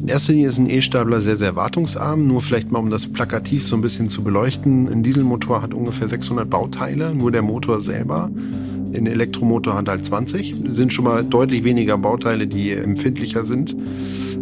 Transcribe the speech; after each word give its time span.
In 0.00 0.08
erster 0.08 0.32
Linie 0.32 0.48
ist 0.48 0.58
ein 0.58 0.70
E-Stapler 0.70 1.20
sehr, 1.20 1.36
sehr 1.36 1.56
wartungsarm. 1.56 2.26
Nur 2.26 2.40
vielleicht 2.40 2.72
mal, 2.72 2.78
um 2.78 2.88
das 2.88 3.06
plakativ 3.06 3.66
so 3.66 3.76
ein 3.76 3.82
bisschen 3.82 4.08
zu 4.08 4.24
beleuchten. 4.24 4.88
Ein 4.88 5.02
Dieselmotor 5.02 5.60
hat 5.60 5.74
ungefähr 5.74 6.08
600 6.08 6.48
Bauteile, 6.48 7.14
nur 7.14 7.30
der 7.30 7.42
Motor 7.42 7.82
selber. 7.82 8.30
Ein 8.94 9.06
Elektromotor 9.06 9.74
hat 9.74 9.88
halt 9.90 10.06
20. 10.06 10.64
Das 10.64 10.76
sind 10.78 10.94
schon 10.94 11.04
mal 11.04 11.22
deutlich 11.22 11.64
weniger 11.64 11.98
Bauteile, 11.98 12.46
die 12.46 12.70
empfindlicher 12.70 13.44
sind. 13.44 13.76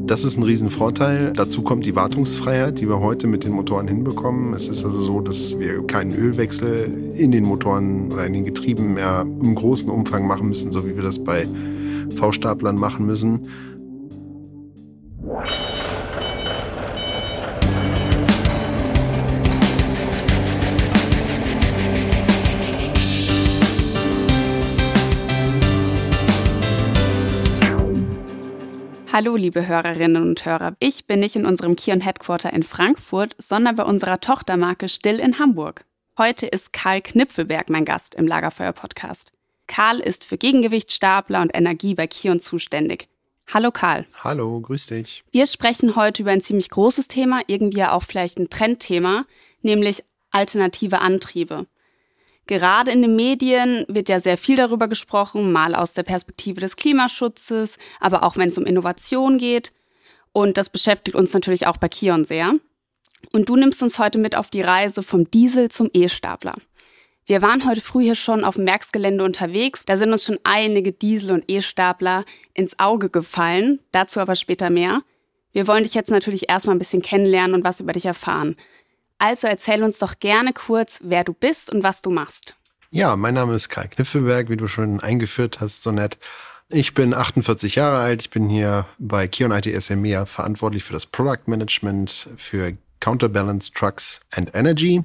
Das 0.07 0.23
ist 0.23 0.37
ein 0.37 0.45
Riesenvorteil. 0.45 1.33
Dazu 1.35 1.63
kommt 1.63 1.85
die 1.85 1.97
Wartungsfreiheit, 1.97 2.79
die 2.79 2.89
wir 2.89 3.01
heute 3.01 3.27
mit 3.27 3.43
den 3.43 3.53
Motoren 3.53 3.89
hinbekommen. 3.89 4.55
Es 4.55 4.69
ist 4.69 4.85
also 4.85 4.97
so, 4.97 5.21
dass 5.21 5.59
wir 5.59 5.85
keinen 5.89 6.13
Ölwechsel 6.13 6.89
in 7.17 7.33
den 7.33 7.43
Motoren 7.43 8.13
oder 8.13 8.25
in 8.27 8.33
den 8.33 8.45
Getrieben 8.45 8.95
mehr 8.95 9.23
im 9.23 9.57
großen 9.57 9.91
Umfang 9.91 10.25
machen 10.25 10.49
müssen, 10.49 10.71
so 10.71 10.87
wie 10.87 10.95
wir 10.95 11.03
das 11.03 11.19
bei 11.19 11.47
V-Staplern 12.17 12.77
machen 12.77 13.07
müssen. 13.07 13.41
Hallo, 29.21 29.35
liebe 29.35 29.67
Hörerinnen 29.67 30.23
und 30.23 30.45
Hörer. 30.45 30.77
Ich 30.79 31.09
bin 31.09 31.19
nicht 31.19 31.35
in 31.35 31.45
unserem 31.45 31.75
Kion 31.75 32.01
Headquarter 32.01 32.53
in 32.53 32.63
Frankfurt, 32.63 33.35
sondern 33.37 33.75
bei 33.75 33.83
unserer 33.83 34.21
Tochtermarke 34.21 34.89
Still 34.89 35.19
in 35.19 35.41
Hamburg. 35.41 35.85
Heute 36.17 36.47
ist 36.47 36.73
Karl 36.73 37.01
Knipfelberg 37.01 37.69
mein 37.69 37.85
Gast 37.85 38.15
im 38.15 38.29
Lagerfeuer-Podcast. 38.29 39.33
Karl 39.67 39.99
ist 39.99 40.23
für 40.23 40.39
Gegengewichtstapler 40.39 41.43
und 41.43 41.51
Energie 41.53 41.97
bei 41.97 42.07
Kion 42.07 42.39
zuständig. 42.39 43.09
Hallo 43.53 43.73
Karl. 43.73 44.07
Hallo, 44.23 44.61
grüß 44.61 44.87
dich. 44.87 45.25
Wir 45.33 45.49
sprechen 45.49 45.97
heute 45.97 46.23
über 46.23 46.31
ein 46.31 46.41
ziemlich 46.41 46.71
großes 46.71 47.09
Thema, 47.09 47.41
irgendwie 47.49 47.83
auch 47.83 48.05
vielleicht 48.05 48.39
ein 48.39 48.51
Trendthema, 48.51 49.27
nämlich 49.63 50.05
alternative 50.31 51.01
Antriebe. 51.01 51.67
Gerade 52.49 52.91
in 52.91 53.03
den 53.03 53.15
Medien 53.15 53.85
wird 53.89 54.09
ja 54.09 54.21
sehr 54.21 54.39
viel 54.39 54.57
darüber 54.57 54.89
gesprochen, 54.89 55.53
mal 55.53 55.75
aus 55.75 55.93
der 55.93 56.03
Perspektive 56.03 56.61
des 56.61 56.77
Klimaschutzes, 56.77 57.77
aber 58.01 58.25
auch 58.25 58.39
wenn 58.39 58.49
es 58.49 58.57
um 58.57 58.65
Innovation 58.65 59.37
geht. 59.37 59.73
Und 60.33 60.57
das 60.57 60.71
beschäftigt 60.71 61.15
uns 61.15 61.35
natürlich 61.35 61.67
auch 61.67 61.77
bei 61.77 61.89
Kion 61.89 62.25
sehr. 62.25 62.55
Und 63.35 63.51
du 63.51 63.57
nimmst 63.57 63.83
uns 63.83 63.99
heute 63.99 64.17
mit 64.17 64.35
auf 64.35 64.49
die 64.49 64.63
Reise 64.63 65.03
vom 65.03 65.31
Diesel 65.31 65.71
zum 65.71 65.91
E-Stapler. 65.93 66.55
Wir 67.27 67.43
waren 67.43 67.69
heute 67.69 67.83
früh 67.83 68.05
hier 68.05 68.15
schon 68.15 68.45
auf 68.45 68.55
dem 68.55 68.67
Werksgelände 68.67 69.25
unterwegs. 69.25 69.85
Da 69.85 69.99
sind 69.99 70.11
uns 70.11 70.25
schon 70.25 70.39
einige 70.45 70.93
Diesel- 70.93 71.33
und 71.33 71.45
E-Stapler 71.49 72.25
ins 72.55 72.79
Auge 72.79 73.11
gefallen. 73.11 73.81
Dazu 73.93 74.21
aber 74.21 74.37
später 74.37 74.71
mehr. 74.71 75.03
Wir 75.53 75.67
wollen 75.67 75.85
dich 75.85 75.93
jetzt 75.93 76.11
natürlich 76.11 76.49
erstmal 76.49 76.77
ein 76.77 76.79
bisschen 76.79 77.03
kennenlernen 77.03 77.55
und 77.55 77.65
was 77.65 77.81
über 77.81 77.93
dich 77.93 78.07
erfahren. 78.07 78.57
Also 79.19 79.47
erzähl 79.49 79.83
uns 79.83 79.99
doch 79.99 80.21
gerne 80.21 80.53
kurz, 80.53 81.01
wer 81.03 81.25
du 81.25 81.33
bist 81.33 81.73
und 81.73 81.83
was 81.83 82.03
du 82.03 82.11
machst. 82.11 82.55
Ja, 82.91 83.17
mein 83.17 83.35
Name 83.35 83.55
ist 83.55 83.69
Kai 83.69 83.87
Kniffelberg, 83.87 84.49
wie 84.49 84.57
du 84.57 84.69
schon 84.69 85.01
eingeführt 85.01 85.61
hast, 85.61 85.83
so 85.83 85.91
nett. 85.93 86.19
Ich 86.71 86.95
bin 86.95 87.15
48 87.15 87.75
Jahre 87.75 87.99
alt. 87.99 88.23
Ich 88.23 88.31
bin 88.31 88.49
hier 88.49 88.87
bei 88.99 89.27
Kion 89.27 89.53
ITS 89.53 89.91
EMEA 89.91 90.27
verantwortlich 90.27 90.85
für 90.85 90.93
das 90.93 91.07
Product 91.07 91.47
Management 91.47 92.29
für 92.37 92.77
Counterbalance 93.01 93.73
Trucks 93.73 94.21
and 94.31 94.55
Energy. 94.55 95.03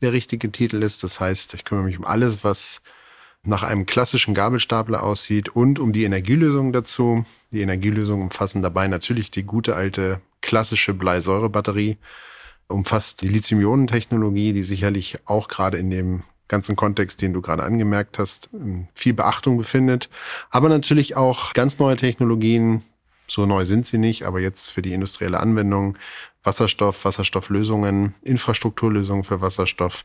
Der 0.00 0.12
richtige 0.12 0.52
Titel 0.52 0.82
ist. 0.82 1.02
Das 1.04 1.20
heißt, 1.20 1.54
ich 1.54 1.64
kümmere 1.64 1.84
mich 1.84 1.98
um 1.98 2.04
alles, 2.04 2.44
was 2.44 2.82
nach 3.42 3.62
einem 3.62 3.86
klassischen 3.86 4.34
Gabelstapler 4.34 5.02
aussieht 5.02 5.48
und 5.48 5.78
um 5.78 5.92
die 5.92 6.04
Energielösung 6.04 6.72
dazu. 6.72 7.24
Die 7.50 7.60
Energielösung 7.60 8.22
umfassen 8.22 8.62
dabei 8.62 8.88
natürlich 8.88 9.30
die 9.30 9.44
gute 9.44 9.74
alte 9.74 10.20
klassische 10.42 10.94
Bleisäurebatterie 10.94 11.96
umfasst 12.68 13.22
die 13.22 13.28
Lithium-Ionen-Technologie, 13.28 14.52
die 14.52 14.64
sicherlich 14.64 15.18
auch 15.24 15.48
gerade 15.48 15.78
in 15.78 15.90
dem 15.90 16.22
ganzen 16.48 16.76
Kontext, 16.76 17.22
den 17.22 17.32
du 17.32 17.42
gerade 17.42 17.64
angemerkt 17.64 18.18
hast, 18.18 18.50
viel 18.94 19.14
Beachtung 19.14 19.56
befindet. 19.56 20.08
Aber 20.50 20.68
natürlich 20.68 21.16
auch 21.16 21.52
ganz 21.54 21.78
neue 21.78 21.96
Technologien, 21.96 22.82
so 23.26 23.46
neu 23.46 23.64
sind 23.66 23.86
sie 23.86 23.98
nicht, 23.98 24.24
aber 24.24 24.40
jetzt 24.40 24.70
für 24.70 24.82
die 24.82 24.92
industrielle 24.92 25.40
Anwendung, 25.40 25.98
Wasserstoff, 26.44 27.04
Wasserstofflösungen, 27.04 28.14
Infrastrukturlösungen 28.22 29.24
für 29.24 29.40
Wasserstoff. 29.40 30.04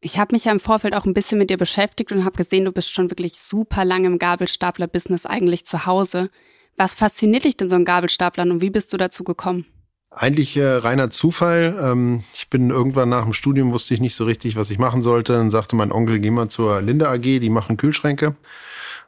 Ich 0.00 0.18
habe 0.18 0.34
mich 0.34 0.46
ja 0.46 0.52
im 0.52 0.60
Vorfeld 0.60 0.94
auch 0.94 1.04
ein 1.04 1.14
bisschen 1.14 1.38
mit 1.38 1.50
dir 1.50 1.58
beschäftigt 1.58 2.10
und 2.10 2.24
habe 2.24 2.36
gesehen, 2.36 2.64
du 2.64 2.72
bist 2.72 2.90
schon 2.90 3.10
wirklich 3.10 3.38
super 3.38 3.84
lange 3.84 4.06
im 4.06 4.18
Gabelstapler-Business 4.18 5.26
eigentlich 5.26 5.64
zu 5.64 5.86
Hause. 5.86 6.30
Was 6.76 6.94
fasziniert 6.94 7.44
dich 7.44 7.56
denn 7.56 7.68
so 7.68 7.76
ein 7.76 7.84
Gabelstaplern 7.84 8.50
und 8.50 8.62
wie 8.62 8.70
bist 8.70 8.92
du 8.92 8.96
dazu 8.96 9.22
gekommen? 9.22 9.66
Eigentlich 10.12 10.56
äh, 10.56 10.64
reiner 10.64 11.08
Zufall. 11.08 11.78
Ähm, 11.80 12.24
ich 12.34 12.50
bin 12.50 12.70
irgendwann 12.70 13.08
nach 13.08 13.22
dem 13.22 13.32
Studium, 13.32 13.72
wusste 13.72 13.94
ich 13.94 14.00
nicht 14.00 14.16
so 14.16 14.24
richtig, 14.24 14.56
was 14.56 14.70
ich 14.70 14.78
machen 14.78 15.02
sollte. 15.02 15.34
Dann 15.34 15.52
sagte 15.52 15.76
mein 15.76 15.92
Onkel, 15.92 16.18
geh 16.18 16.30
mal 16.30 16.48
zur 16.48 16.82
Linde 16.82 17.08
AG, 17.08 17.22
die 17.22 17.50
machen 17.50 17.76
Kühlschränke. 17.76 18.34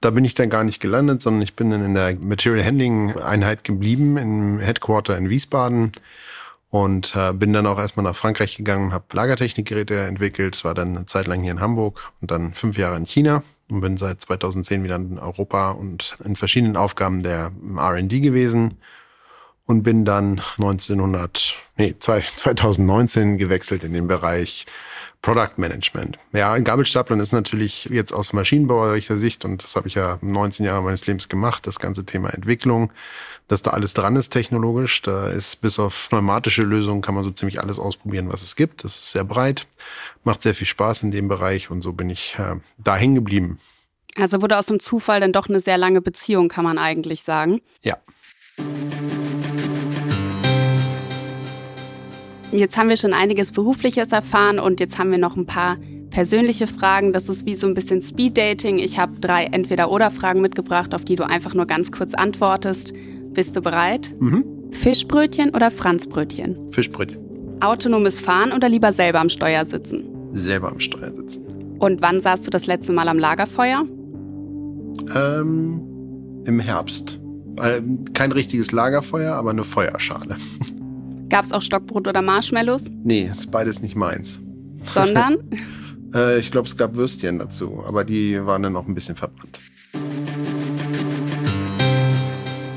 Da 0.01 0.11
bin 0.11 0.25
ich 0.25 0.35
dann 0.35 0.49
gar 0.49 0.63
nicht 0.63 0.81
gelandet, 0.81 1.21
sondern 1.21 1.43
ich 1.43 1.55
bin 1.55 1.71
dann 1.71 1.85
in 1.85 1.95
der 1.95 2.15
Material 2.15 2.65
Handling 2.65 3.17
Einheit 3.17 3.65
geblieben, 3.65 4.17
im 4.17 4.61
Headquarter 4.61 5.17
in 5.19 5.29
Wiesbaden. 5.29 5.93
Und 6.71 7.15
äh, 7.17 7.33
bin 7.33 7.53
dann 7.53 7.67
auch 7.67 7.79
erstmal 7.79 8.05
nach 8.05 8.17
Frankreich 8.17 8.57
gegangen, 8.57 8.93
habe 8.93 9.05
Lagertechnikgeräte 9.13 10.05
entwickelt, 10.05 10.65
war 10.65 10.73
dann 10.73 10.97
eine 10.97 11.07
Zeit 11.07 11.27
lang 11.27 11.43
hier 11.43 11.53
in 11.53 11.61
Hamburg 11.61 12.13
und 12.23 12.31
dann 12.31 12.55
fünf 12.55 12.79
Jahre 12.79 12.97
in 12.97 13.05
China 13.05 13.43
und 13.69 13.83
bin 13.83 13.99
seit 13.99 14.23
2010 14.23 14.83
wieder 14.83 14.97
in 14.97 15.19
Europa 15.19 15.73
und 15.73 16.17
in 16.25 16.35
verschiedenen 16.35 16.77
Aufgaben 16.77 17.23
der 17.23 17.53
R&D 17.77 18.21
gewesen 18.21 18.79
und 19.73 19.83
bin 19.83 20.05
dann 20.05 20.43
1900, 20.59 21.57
nee, 21.79 21.95
2019 21.99 23.39
gewechselt 23.39 23.85
in 23.85 23.95
den 23.95 24.07
Bereich 24.07 24.67
Product 25.23 25.57
Management. 25.57 26.19
Ja, 26.33 26.59
Gabelstaplern 26.59 27.21
ist 27.21 27.33
natürlich 27.33 27.87
jetzt 27.87 28.13
aus 28.13 28.33
maschinenbaulicher 28.33 29.17
Sicht, 29.17 29.45
und 29.45 29.63
das 29.63 29.77
habe 29.77 29.89
ich 29.89 29.95
ja 29.95 30.19
19 30.21 30.67
Jahre 30.67 30.83
meines 30.83 31.07
Lebens 31.07 31.29
gemacht, 31.29 31.67
das 31.67 31.79
ganze 31.79 32.05
Thema 32.05 32.35
Entwicklung, 32.35 32.93
dass 33.49 33.63
da 33.63 33.71
alles 33.71 33.95
dran 33.95 34.17
ist 34.17 34.31
technologisch. 34.31 35.01
Da 35.03 35.29
ist 35.29 35.61
bis 35.61 35.79
auf 35.79 36.09
pneumatische 36.11 36.63
Lösungen 36.65 37.03
kann 37.03 37.15
man 37.15 37.25
so 37.25 37.31
ziemlich 37.31 37.61
alles 37.61 37.79
ausprobieren, 37.79 38.31
was 38.31 38.43
es 38.43 38.57
gibt. 38.57 38.85
Das 38.85 38.97
ist 38.97 39.13
sehr 39.13 39.25
breit, 39.25 39.67
macht 40.25 40.43
sehr 40.43 40.55
viel 40.55 40.67
Spaß 40.67 41.05
in 41.05 41.13
dem 41.13 41.29
Bereich 41.29 41.71
und 41.71 41.83
so 41.83 41.93
bin 41.93 42.11
ich 42.11 42.37
äh, 42.39 42.57
da 42.79 42.97
hängen 42.97 43.15
geblieben. 43.15 43.59
Also 44.17 44.43
wurde 44.43 44.59
aus 44.59 44.67
dem 44.67 44.81
Zufall 44.81 45.21
dann 45.21 45.33
doch 45.33 45.49
eine 45.49 45.61
sehr 45.61 45.79
lange 45.79 46.03
Beziehung, 46.03 46.49
kann 46.49 46.65
man 46.65 46.77
eigentlich 46.79 47.23
sagen. 47.23 47.63
Ja. 47.83 47.97
Jetzt 52.53 52.77
haben 52.77 52.91
wir 52.91 52.99
schon 52.99 53.15
einiges 53.15 53.51
Berufliches 53.51 54.13
erfahren 54.13 54.59
und 54.59 54.79
jetzt 54.79 54.99
haben 54.99 55.11
wir 55.11 55.19
noch 55.19 55.37
ein 55.37 55.47
paar 55.47 55.79
persönliche 56.11 56.67
Fragen. 56.67 57.15
Das 57.15 57.31
ist 57.31 57.47
wie 57.47 57.55
so 57.55 57.67
ein 57.67 57.73
bisschen 57.73 58.03
Speed-Dating. 58.03 58.79
Ich 58.79 58.99
habe 58.99 59.19
drei 59.19 59.45
Entweder-Oder-Fragen 59.47 60.43
mitgebracht, 60.43 60.95
auf 60.95 61.05
die 61.05 61.17
du 61.17 61.27
einfach 61.27 61.55
nur 61.55 61.65
ganz 61.65 61.91
kurz 61.91 62.13
antwortest. 62.13 62.93
Bist 63.33 63.57
du 63.57 63.63
bereit? 63.63 64.15
Mhm. 64.21 64.45
Fischbrötchen 64.71 65.55
oder 65.55 65.71
Franzbrötchen? 65.71 66.71
Fischbrötchen. 66.73 67.19
Autonomes 67.61 68.21
Fahren 68.21 68.53
oder 68.53 68.69
lieber 68.69 68.93
selber 68.93 69.21
am 69.21 69.31
Steuer 69.31 69.65
sitzen? 69.65 70.05
Selber 70.33 70.71
am 70.71 70.81
Steuer 70.81 71.11
sitzen. 71.11 71.47
Und 71.79 72.03
wann 72.03 72.21
saßt 72.21 72.47
du 72.47 72.51
das 72.51 72.67
letzte 72.67 72.93
Mal 72.93 73.09
am 73.09 73.19
Lagerfeuer? 73.19 73.85
Ähm, 75.15 75.81
Im 76.45 76.61
Herbst. 76.61 77.19
Äh, 77.57 77.81
kein 78.13 78.33
richtiges 78.33 78.73
Lagerfeuer, 78.73 79.35
aber 79.35 79.51
eine 79.51 79.65
Feuerschale. 79.65 80.37
Gab 81.33 81.47
es 81.47 81.53
auch 81.53 81.63
Stockbrot 81.63 82.07
oder 82.07 82.21
Marshmallows? 82.21 82.91
Nee, 83.05 83.31
ist 83.33 83.51
beides 83.51 83.81
nicht 83.81 83.97
meins. 83.97 84.39
Sondern? 84.85 85.39
äh, 86.15 86.39
ich 86.39 86.51
glaube, 86.51 86.69
es 86.69 86.77
gab 86.77 86.95
Würstchen 86.95 87.39
dazu, 87.39 87.83
aber 87.87 88.05
die 88.05 88.45
waren 88.45 88.63
dann 88.63 88.77
auch 88.77 88.87
ein 88.87 88.95
bisschen 88.95 89.17
verbrannt. 89.17 89.59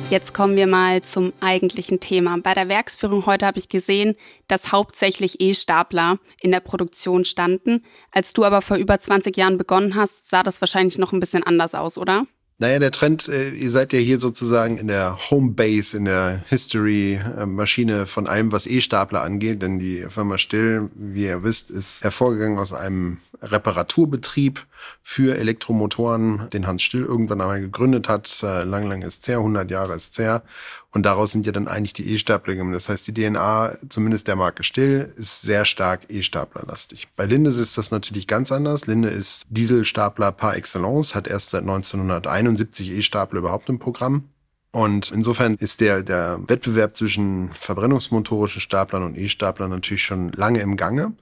Jetzt 0.09 0.33
kommen 0.33 0.55
wir 0.55 0.67
mal 0.67 1.01
zum 1.01 1.33
eigentlichen 1.41 1.99
Thema. 1.99 2.37
Bei 2.41 2.53
der 2.53 2.69
Werksführung 2.69 3.25
heute 3.25 3.45
habe 3.45 3.59
ich 3.59 3.67
gesehen, 3.67 4.15
dass 4.47 4.71
hauptsächlich 4.71 5.41
E-Stapler 5.41 6.19
in 6.39 6.51
der 6.51 6.61
Produktion 6.61 7.25
standen. 7.25 7.83
Als 8.11 8.31
du 8.31 8.45
aber 8.45 8.61
vor 8.61 8.77
über 8.77 8.97
20 8.97 9.35
Jahren 9.35 9.57
begonnen 9.57 9.95
hast, 9.95 10.29
sah 10.29 10.43
das 10.43 10.61
wahrscheinlich 10.61 10.97
noch 10.97 11.11
ein 11.11 11.19
bisschen 11.19 11.43
anders 11.43 11.75
aus, 11.75 11.97
oder? 11.97 12.25
Naja, 12.57 12.79
der 12.79 12.91
Trend, 12.91 13.27
äh, 13.27 13.49
ihr 13.49 13.69
seid 13.69 13.91
ja 13.91 13.99
hier 13.99 14.17
sozusagen 14.17 14.77
in 14.77 14.87
der 14.87 15.29
Homebase, 15.29 15.97
in 15.97 16.05
der 16.05 16.41
History-Maschine 16.47 18.05
von 18.05 18.27
allem, 18.27 18.53
was 18.53 18.65
E-Stapler 18.65 19.23
angeht, 19.23 19.61
denn 19.61 19.77
die 19.77 20.05
Firma 20.07 20.37
Still, 20.37 20.89
wie 20.95 21.25
ihr 21.25 21.43
wisst, 21.43 21.69
ist 21.69 22.01
hervorgegangen 22.01 22.57
aus 22.57 22.71
einem 22.71 23.17
Reparaturbetrieb 23.41 24.65
für 25.01 25.37
Elektromotoren, 25.37 26.49
den 26.51 26.67
Hans 26.67 26.83
Still 26.83 27.03
irgendwann 27.03 27.41
einmal 27.41 27.61
gegründet 27.61 28.07
hat. 28.09 28.41
Äh, 28.43 28.63
lang, 28.63 28.87
lang 28.87 29.01
ist 29.01 29.27
her, 29.27 29.37
100 29.37 29.69
Jahre 29.69 29.95
ist 29.95 30.17
her. 30.17 30.43
Und 30.91 31.05
daraus 31.05 31.33
sind 31.33 31.45
ja 31.45 31.51
dann 31.51 31.67
eigentlich 31.67 31.93
die 31.93 32.09
E-Stapler. 32.13 32.55
Das 32.71 32.87
heißt, 32.87 33.07
die 33.07 33.13
DNA, 33.13 33.77
zumindest 33.89 34.27
der 34.27 34.37
Marke 34.37 34.63
Still, 34.63 35.13
ist 35.17 35.41
sehr 35.41 35.65
stark 35.65 36.09
E-Staplerlastig. 36.09 37.09
Bei 37.15 37.25
Linde 37.25 37.49
ist 37.49 37.77
das 37.77 37.91
natürlich 37.91 38.27
ganz 38.27 38.51
anders. 38.51 38.87
Linde 38.87 39.09
ist 39.09 39.43
Dieselstapler 39.49 40.31
par 40.31 40.55
excellence, 40.55 41.13
hat 41.13 41.27
erst 41.27 41.49
seit 41.49 41.63
1971 41.63 42.91
E-Stapler 42.91 43.39
überhaupt 43.39 43.67
im 43.69 43.77
Programm. 43.77 44.29
Und 44.71 45.11
insofern 45.11 45.55
ist 45.55 45.79
der, 45.79 46.03
der 46.03 46.39
Wettbewerb 46.47 46.97
zwischen 46.97 47.49
verbrennungsmotorischen 47.53 48.59
Staplern 48.59 49.03
und 49.03 49.17
E-Staplern 49.17 49.69
natürlich 49.69 50.03
schon 50.03 50.33
lange 50.33 50.59
im 50.59 50.75
Gange. 50.75 51.13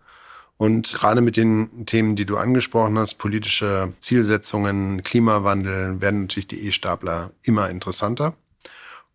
Und 0.64 0.94
gerade 0.94 1.20
mit 1.20 1.36
den 1.36 1.86
Themen, 1.86 2.16
die 2.16 2.26
du 2.26 2.38
angesprochen 2.38 2.98
hast, 2.98 3.16
politische 3.16 3.92
Zielsetzungen, 4.00 5.04
Klimawandel, 5.04 6.00
werden 6.00 6.22
natürlich 6.22 6.48
die 6.48 6.66
E-Stapler 6.66 7.32
immer 7.42 7.70
interessanter. 7.70 8.34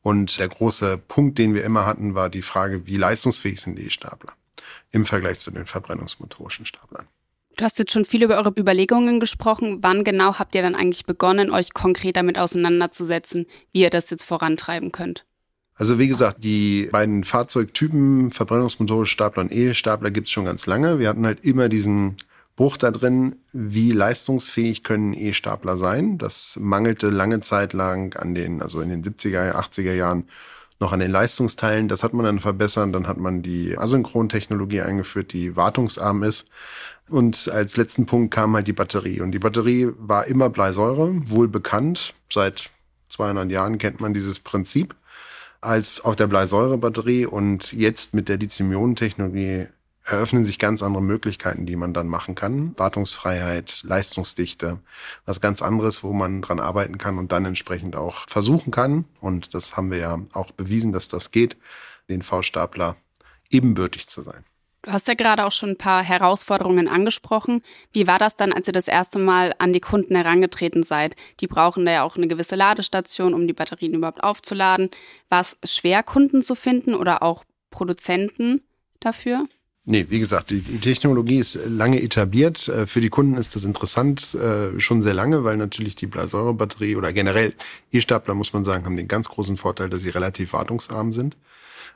Und 0.02 0.38
der 0.40 0.48
große 0.48 0.98
Punkt, 0.98 1.38
den 1.38 1.54
wir 1.54 1.64
immer 1.64 1.86
hatten, 1.86 2.14
war 2.14 2.28
die 2.28 2.42
Frage, 2.42 2.86
wie 2.86 2.98
leistungsfähig 2.98 3.62
sind 3.62 3.78
die 3.78 3.86
E-Stapler 3.86 4.34
im 4.90 5.06
Vergleich 5.06 5.38
zu 5.38 5.50
den 5.50 5.64
verbrennungsmotorischen 5.64 6.66
Staplern. 6.66 7.08
Du 7.56 7.64
hast 7.64 7.78
jetzt 7.78 7.92
schon 7.92 8.04
viel 8.04 8.24
über 8.24 8.36
eure 8.36 8.52
Überlegungen 8.54 9.18
gesprochen. 9.18 9.78
Wann 9.80 10.04
genau 10.04 10.38
habt 10.38 10.54
ihr 10.54 10.60
dann 10.60 10.74
eigentlich 10.74 11.06
begonnen, 11.06 11.50
euch 11.50 11.72
konkret 11.72 12.18
damit 12.18 12.38
auseinanderzusetzen, 12.38 13.46
wie 13.72 13.80
ihr 13.80 13.90
das 13.90 14.10
jetzt 14.10 14.24
vorantreiben 14.24 14.92
könnt? 14.92 15.24
Also 15.78 16.00
wie 16.00 16.08
gesagt, 16.08 16.42
die 16.42 16.88
beiden 16.90 17.22
Fahrzeugtypen, 17.22 18.32
verbrennungsmotorische 18.32 19.12
Stapler 19.12 19.44
und 19.44 19.52
E-Stapler 19.52 20.10
gibt 20.10 20.26
es 20.26 20.32
schon 20.32 20.44
ganz 20.44 20.66
lange. 20.66 20.98
Wir 20.98 21.08
hatten 21.08 21.24
halt 21.24 21.44
immer 21.44 21.68
diesen 21.68 22.16
Bruch 22.56 22.76
da 22.76 22.90
drin, 22.90 23.36
wie 23.52 23.92
leistungsfähig 23.92 24.82
können 24.82 25.14
E-Stapler 25.14 25.76
sein. 25.76 26.18
Das 26.18 26.58
mangelte 26.60 27.10
lange 27.10 27.40
Zeit 27.40 27.74
lang 27.74 28.16
an 28.16 28.34
den, 28.34 28.60
also 28.60 28.80
in 28.80 28.88
den 28.88 29.04
70er, 29.04 29.54
80er 29.54 29.92
Jahren 29.92 30.24
noch 30.80 30.92
an 30.92 30.98
den 30.98 31.12
Leistungsteilen. 31.12 31.86
Das 31.86 32.02
hat 32.02 32.12
man 32.12 32.26
dann 32.26 32.40
verbessert. 32.40 32.92
Dann 32.92 33.06
hat 33.06 33.18
man 33.18 33.42
die 33.42 33.78
Asynchron-Technologie 33.78 34.80
eingeführt, 34.80 35.32
die 35.32 35.54
wartungsarm 35.54 36.24
ist. 36.24 36.48
Und 37.08 37.48
als 37.54 37.76
letzten 37.76 38.04
Punkt 38.06 38.34
kam 38.34 38.56
halt 38.56 38.66
die 38.66 38.72
Batterie. 38.72 39.20
Und 39.20 39.30
die 39.30 39.38
Batterie 39.38 39.90
war 39.96 40.26
immer 40.26 40.50
Bleisäure, 40.50 41.12
wohl 41.30 41.46
bekannt. 41.46 42.14
Seit 42.32 42.70
200 43.10 43.48
Jahren 43.48 43.78
kennt 43.78 44.00
man 44.00 44.12
dieses 44.12 44.40
Prinzip 44.40 44.96
als 45.60 46.00
auf 46.00 46.16
der 46.16 46.26
Bleisäurebatterie. 46.26 47.26
Und 47.26 47.72
jetzt 47.72 48.14
mit 48.14 48.28
der 48.28 48.38
Lithium-Ionen-Technologie 48.38 49.66
eröffnen 50.04 50.44
sich 50.44 50.58
ganz 50.58 50.82
andere 50.82 51.02
Möglichkeiten, 51.02 51.66
die 51.66 51.76
man 51.76 51.92
dann 51.92 52.08
machen 52.08 52.34
kann. 52.34 52.74
Wartungsfreiheit, 52.78 53.82
Leistungsdichte, 53.82 54.78
was 55.26 55.40
ganz 55.40 55.60
anderes, 55.60 56.02
wo 56.02 56.12
man 56.12 56.40
dran 56.42 56.60
arbeiten 56.60 56.98
kann 56.98 57.18
und 57.18 57.30
dann 57.32 57.44
entsprechend 57.44 57.94
auch 57.94 58.28
versuchen 58.28 58.70
kann. 58.70 59.04
Und 59.20 59.54
das 59.54 59.76
haben 59.76 59.90
wir 59.90 59.98
ja 59.98 60.18
auch 60.32 60.50
bewiesen, 60.52 60.92
dass 60.92 61.08
das 61.08 61.30
geht, 61.30 61.56
den 62.08 62.22
V-Stapler 62.22 62.96
ebenbürtig 63.50 64.08
zu 64.08 64.22
sein. 64.22 64.44
Du 64.88 64.94
hast 64.94 65.06
ja 65.06 65.12
gerade 65.12 65.44
auch 65.44 65.52
schon 65.52 65.72
ein 65.72 65.76
paar 65.76 66.02
Herausforderungen 66.02 66.88
angesprochen. 66.88 67.62
Wie 67.92 68.06
war 68.06 68.18
das 68.18 68.36
dann, 68.36 68.54
als 68.54 68.68
ihr 68.68 68.72
das 68.72 68.88
erste 68.88 69.18
Mal 69.18 69.54
an 69.58 69.74
die 69.74 69.80
Kunden 69.80 70.14
herangetreten 70.14 70.82
seid? 70.82 71.14
Die 71.40 71.46
brauchen 71.46 71.84
da 71.84 71.92
ja 71.92 72.02
auch 72.04 72.16
eine 72.16 72.26
gewisse 72.26 72.54
Ladestation, 72.54 73.34
um 73.34 73.46
die 73.46 73.52
Batterien 73.52 73.92
überhaupt 73.92 74.24
aufzuladen. 74.24 74.88
War 75.28 75.42
es 75.42 75.58
schwer, 75.70 76.02
Kunden 76.02 76.40
zu 76.40 76.54
finden 76.54 76.94
oder 76.94 77.22
auch 77.22 77.44
Produzenten 77.68 78.62
dafür? 78.98 79.46
Nee, 79.84 80.06
wie 80.08 80.20
gesagt, 80.20 80.48
die, 80.48 80.62
Technologie 80.62 81.36
ist 81.36 81.58
lange 81.66 82.00
etabliert. 82.00 82.68
Äh, 82.68 82.86
für 82.86 83.02
die 83.02 83.10
Kunden 83.10 83.36
ist 83.36 83.56
das 83.56 83.64
interessant, 83.64 84.34
äh, 84.36 84.80
schon 84.80 85.02
sehr 85.02 85.12
lange, 85.12 85.44
weil 85.44 85.58
natürlich 85.58 85.96
die 85.96 86.06
Bleisäurebatterie 86.06 86.96
oder 86.96 87.12
generell 87.12 87.52
E-Stapler, 87.92 88.32
muss 88.32 88.54
man 88.54 88.64
sagen, 88.64 88.86
haben 88.86 88.96
den 88.96 89.06
ganz 89.06 89.28
großen 89.28 89.58
Vorteil, 89.58 89.90
dass 89.90 90.00
sie 90.00 90.08
relativ 90.08 90.54
wartungsarm 90.54 91.12
sind. 91.12 91.36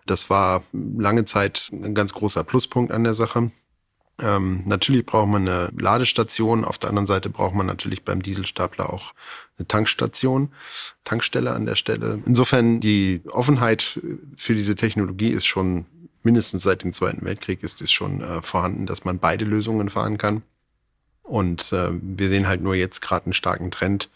Das 0.06 0.30
war 0.30 0.62
lange 0.72 1.24
Zeit 1.24 1.70
ein 1.72 1.94
ganz 1.94 2.12
großer 2.12 2.44
Pluspunkt 2.44 2.92
an 2.92 3.04
der 3.04 3.14
Sache. 3.14 3.50
Ähm, 4.20 4.62
natürlich 4.66 5.06
braucht 5.06 5.28
man 5.28 5.48
eine 5.48 5.70
Ladestation. 5.78 6.64
Auf 6.64 6.78
der 6.78 6.90
anderen 6.90 7.06
Seite 7.06 7.30
braucht 7.30 7.54
man 7.54 7.66
natürlich 7.66 8.04
beim 8.04 8.22
Dieselstapler 8.22 8.92
auch 8.92 9.14
eine 9.58 9.66
Tankstation, 9.66 10.50
Tankstelle 11.04 11.52
an 11.52 11.66
der 11.66 11.76
Stelle. 11.76 12.22
Insofern 12.26 12.80
die 12.80 13.22
Offenheit 13.28 14.00
für 14.36 14.54
diese 14.54 14.74
Technologie 14.74 15.30
ist 15.30 15.46
schon 15.46 15.86
mindestens 16.22 16.62
seit 16.62 16.84
dem 16.84 16.92
Zweiten 16.92 17.24
Weltkrieg 17.24 17.62
ist 17.62 17.80
es 17.80 17.90
schon 17.90 18.20
äh, 18.20 18.42
vorhanden, 18.42 18.86
dass 18.86 19.04
man 19.04 19.18
beide 19.18 19.44
Lösungen 19.44 19.88
fahren 19.88 20.18
kann. 20.18 20.42
Und 21.22 21.72
äh, 21.72 21.90
wir 21.92 22.28
sehen 22.28 22.46
halt 22.46 22.62
nur 22.62 22.74
jetzt 22.74 23.00
gerade 23.00 23.26
einen 23.26 23.32
starken 23.32 23.70
Trend 23.70 24.10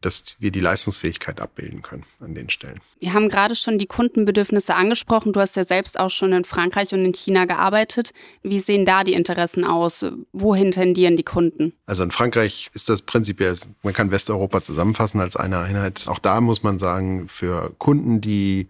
dass 0.00 0.36
wir 0.38 0.50
die 0.50 0.60
Leistungsfähigkeit 0.60 1.40
abbilden 1.40 1.82
können 1.82 2.04
an 2.20 2.34
den 2.34 2.48
Stellen. 2.48 2.80
Wir 2.98 3.12
haben 3.12 3.28
gerade 3.28 3.54
schon 3.54 3.78
die 3.78 3.86
Kundenbedürfnisse 3.86 4.74
angesprochen. 4.74 5.32
Du 5.32 5.40
hast 5.40 5.56
ja 5.56 5.64
selbst 5.64 5.98
auch 5.98 6.10
schon 6.10 6.32
in 6.32 6.44
Frankreich 6.44 6.92
und 6.92 7.04
in 7.04 7.12
China 7.12 7.44
gearbeitet. 7.44 8.12
Wie 8.42 8.60
sehen 8.60 8.84
da 8.84 9.04
die 9.04 9.12
Interessen 9.12 9.64
aus? 9.64 10.06
Wohin 10.32 10.70
tendieren 10.70 11.16
die 11.16 11.22
Kunden? 11.22 11.72
Also 11.86 12.02
in 12.02 12.10
Frankreich 12.10 12.70
ist 12.72 12.88
das 12.88 13.02
prinzipiell, 13.02 13.54
man 13.82 13.92
kann 13.92 14.10
Westeuropa 14.10 14.62
zusammenfassen 14.62 15.20
als 15.20 15.36
eine 15.36 15.58
Einheit. 15.58 16.04
Auch 16.06 16.18
da 16.18 16.40
muss 16.40 16.62
man 16.62 16.78
sagen, 16.78 17.28
für 17.28 17.74
Kunden, 17.78 18.20
die 18.20 18.68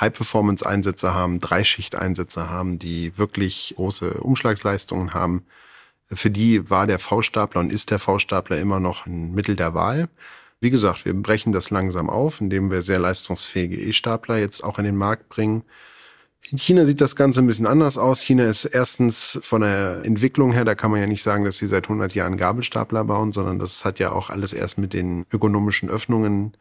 High-Performance-Einsätze 0.00 1.14
haben, 1.14 1.40
Dreischicht-Einsätze 1.40 2.48
haben, 2.48 2.78
die 2.78 3.18
wirklich 3.18 3.74
große 3.76 4.14
Umschlagsleistungen 4.14 5.12
haben, 5.12 5.44
für 6.10 6.30
die 6.30 6.70
war 6.70 6.86
der 6.86 6.98
V-Stapler 6.98 7.60
und 7.60 7.72
ist 7.72 7.90
der 7.90 7.98
V-Stapler 7.98 8.58
immer 8.58 8.80
noch 8.80 9.06
ein 9.06 9.32
Mittel 9.32 9.56
der 9.56 9.74
Wahl. 9.74 10.08
Wie 10.60 10.70
gesagt, 10.70 11.04
wir 11.04 11.14
brechen 11.14 11.52
das 11.52 11.70
langsam 11.70 12.10
auf, 12.10 12.40
indem 12.40 12.70
wir 12.70 12.82
sehr 12.82 12.98
leistungsfähige 12.98 13.76
E-Stapler 13.80 14.38
jetzt 14.38 14.64
auch 14.64 14.78
in 14.78 14.84
den 14.84 14.96
Markt 14.96 15.28
bringen. 15.28 15.62
In 16.50 16.58
China 16.58 16.84
sieht 16.84 17.00
das 17.00 17.14
Ganze 17.14 17.40
ein 17.40 17.46
bisschen 17.46 17.66
anders 17.66 17.98
aus. 17.98 18.20
China 18.22 18.44
ist 18.44 18.64
erstens 18.64 19.38
von 19.42 19.60
der 19.60 20.02
Entwicklung 20.04 20.52
her, 20.52 20.64
da 20.64 20.74
kann 20.74 20.90
man 20.90 21.00
ja 21.00 21.06
nicht 21.06 21.22
sagen, 21.22 21.44
dass 21.44 21.58
sie 21.58 21.66
seit 21.66 21.84
100 21.84 22.14
Jahren 22.14 22.36
Gabelstapler 22.36 23.04
bauen, 23.04 23.32
sondern 23.32 23.58
das 23.58 23.84
hat 23.84 23.98
ja 23.98 24.12
auch 24.12 24.30
alles 24.30 24.52
erst 24.52 24.78
mit 24.78 24.94
den 24.94 25.26
ökonomischen 25.32 25.90
Öffnungen 25.90 26.56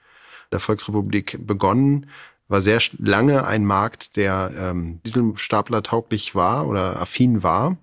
der 0.52 0.60
Volksrepublik 0.60 1.40
begonnen. 1.46 2.08
War 2.48 2.62
sehr 2.62 2.82
lange 2.98 3.46
ein 3.46 3.66
Markt, 3.66 4.16
der 4.16 4.52
ähm, 4.58 5.00
Dieselstapler 5.06 5.84
tauglich 5.84 6.36
war 6.36 6.68
oder 6.68 7.02
affin 7.02 7.44
war. 7.44 7.78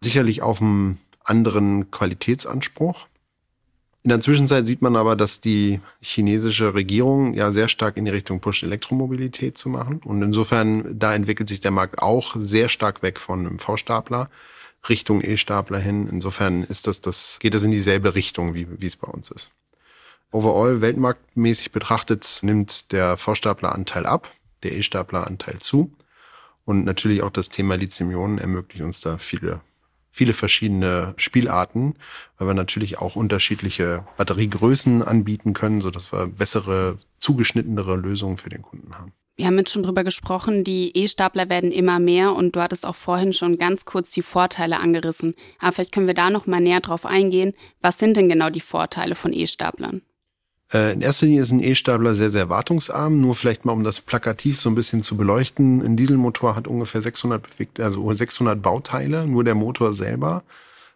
Sicherlich 0.00 0.42
auf 0.42 0.60
einem 0.60 0.98
anderen 1.24 1.90
Qualitätsanspruch. 1.90 3.06
In 4.06 4.10
der 4.10 4.20
Zwischenzeit 4.20 4.68
sieht 4.68 4.82
man 4.82 4.94
aber, 4.94 5.16
dass 5.16 5.40
die 5.40 5.80
chinesische 6.00 6.74
Regierung 6.74 7.34
ja 7.34 7.50
sehr 7.50 7.66
stark 7.66 7.96
in 7.96 8.04
die 8.04 8.12
Richtung 8.12 8.38
Push-Elektromobilität 8.38 9.58
zu 9.58 9.68
machen. 9.68 10.00
Und 10.04 10.22
insofern, 10.22 10.96
da 10.96 11.12
entwickelt 11.12 11.48
sich 11.48 11.58
der 11.58 11.72
Markt 11.72 12.00
auch 12.00 12.36
sehr 12.38 12.68
stark 12.68 13.02
weg 13.02 13.18
von 13.18 13.40
einem 13.40 13.58
V-Stapler 13.58 14.30
Richtung 14.88 15.24
E-Stapler 15.24 15.80
hin. 15.80 16.06
Insofern 16.08 16.62
ist 16.62 16.86
das, 16.86 17.00
das, 17.00 17.40
geht 17.40 17.54
das 17.54 17.64
in 17.64 17.72
dieselbe 17.72 18.14
Richtung, 18.14 18.54
wie, 18.54 18.68
wie 18.80 18.86
es 18.86 18.94
bei 18.94 19.08
uns 19.08 19.32
ist. 19.32 19.50
Overall, 20.30 20.80
weltmarktmäßig 20.82 21.72
betrachtet, 21.72 22.38
nimmt 22.42 22.92
der 22.92 23.16
V-Stapler-Anteil 23.16 24.06
ab, 24.06 24.30
der 24.62 24.76
E-Stapler-Anteil 24.76 25.58
zu. 25.58 25.90
Und 26.64 26.84
natürlich 26.84 27.22
auch 27.22 27.30
das 27.30 27.48
Thema 27.48 27.74
Lithium-Ionen 27.76 28.38
ermöglicht 28.38 28.84
uns 28.84 29.00
da 29.00 29.18
viele 29.18 29.62
viele 30.16 30.32
verschiedene 30.32 31.12
Spielarten, 31.18 31.94
weil 32.38 32.48
wir 32.48 32.54
natürlich 32.54 32.98
auch 32.98 33.16
unterschiedliche 33.16 34.06
Batteriegrößen 34.16 35.02
anbieten 35.02 35.52
können, 35.52 35.82
so 35.82 35.90
dass 35.90 36.10
wir 36.10 36.26
bessere, 36.26 36.96
zugeschnittenere 37.18 37.96
Lösungen 37.96 38.38
für 38.38 38.48
den 38.48 38.62
Kunden 38.62 38.96
haben. 38.96 39.12
Wir 39.36 39.46
haben 39.46 39.58
jetzt 39.58 39.72
schon 39.72 39.82
drüber 39.82 40.04
gesprochen, 40.04 40.64
die 40.64 40.96
E-Stapler 40.96 41.50
werden 41.50 41.70
immer 41.70 41.98
mehr 41.98 42.34
und 42.34 42.56
du 42.56 42.62
hattest 42.62 42.86
auch 42.86 42.96
vorhin 42.96 43.34
schon 43.34 43.58
ganz 43.58 43.84
kurz 43.84 44.10
die 44.10 44.22
Vorteile 44.22 44.78
angerissen. 44.80 45.34
Aber 45.58 45.72
vielleicht 45.72 45.92
können 45.92 46.06
wir 46.06 46.14
da 46.14 46.30
noch 46.30 46.46
mal 46.46 46.62
näher 46.62 46.80
drauf 46.80 47.04
eingehen. 47.04 47.52
Was 47.82 47.98
sind 47.98 48.16
denn 48.16 48.30
genau 48.30 48.48
die 48.48 48.60
Vorteile 48.60 49.14
von 49.14 49.34
E-Staplern? 49.34 50.00
Äh, 50.72 50.92
in 50.92 51.00
erster 51.00 51.26
Linie 51.26 51.42
ist 51.42 51.52
ein 51.52 51.62
E-Stapler 51.62 52.14
sehr, 52.14 52.30
sehr 52.30 52.48
wartungsarm. 52.48 53.20
Nur 53.20 53.34
vielleicht 53.34 53.64
mal, 53.64 53.72
um 53.72 53.84
das 53.84 54.00
plakativ 54.00 54.58
so 54.60 54.68
ein 54.68 54.74
bisschen 54.74 55.02
zu 55.02 55.16
beleuchten. 55.16 55.82
Ein 55.82 55.96
Dieselmotor 55.96 56.56
hat 56.56 56.66
ungefähr 56.66 57.00
600 57.00 57.42
bewegt, 57.42 57.80
also 57.80 58.12
600 58.12 58.60
Bauteile, 58.60 59.26
nur 59.26 59.44
der 59.44 59.54
Motor 59.54 59.92
selber. 59.92 60.42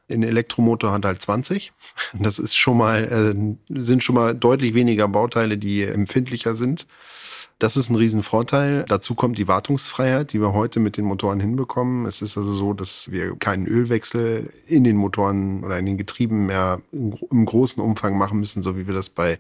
Ein 0.09 0.25
Elektromotor 0.25 0.93
hat 0.93 1.05
halt 1.05 1.23
20. 1.23 1.73
Das 2.19 2.39
ist 2.39 2.57
schon 2.57 2.77
mal, 2.77 3.57
äh, 3.71 3.83
sind 3.83 4.03
schon 4.03 4.17
mal 4.17 4.35
deutlich 4.35 4.75
weniger 4.75 5.07
Bauteile, 5.09 5.57
die 5.57 5.83
empfindlicher 5.83 6.57
sind. 6.57 6.87
Das 7.61 7.77
ist 7.77 7.91
ein 7.91 7.97
Riesenvorteil. 7.97 8.87
Dazu 8.89 9.15
kommt 9.15 9.37
die 9.37 9.47
Wartungsfreiheit, 9.47 10.33
die 10.33 10.41
wir 10.41 10.55
heute 10.55 10.81
mit 10.81 10.97
den 10.97 11.05
Motoren 11.05 11.41
hinbekommen. 11.41 12.07
Es 12.07 12.23
ist 12.23 12.39
also 12.39 12.51
so, 12.51 12.73
dass 12.73 13.11
wir 13.11 13.37
keinen 13.37 13.67
Ölwechsel 13.67 14.51
in 14.67 14.83
den 14.83 14.97
Motoren 14.97 15.63
oder 15.63 15.79
in 15.79 15.85
den 15.85 15.99
Getrieben 15.99 16.47
mehr 16.47 16.81
im 16.91 17.45
großen 17.45 17.83
Umfang 17.83 18.17
machen 18.17 18.41
müssen, 18.41 18.63
so 18.63 18.79
wie 18.79 18.87
wir 18.87 18.95
das 18.95 19.11
bei 19.11 19.39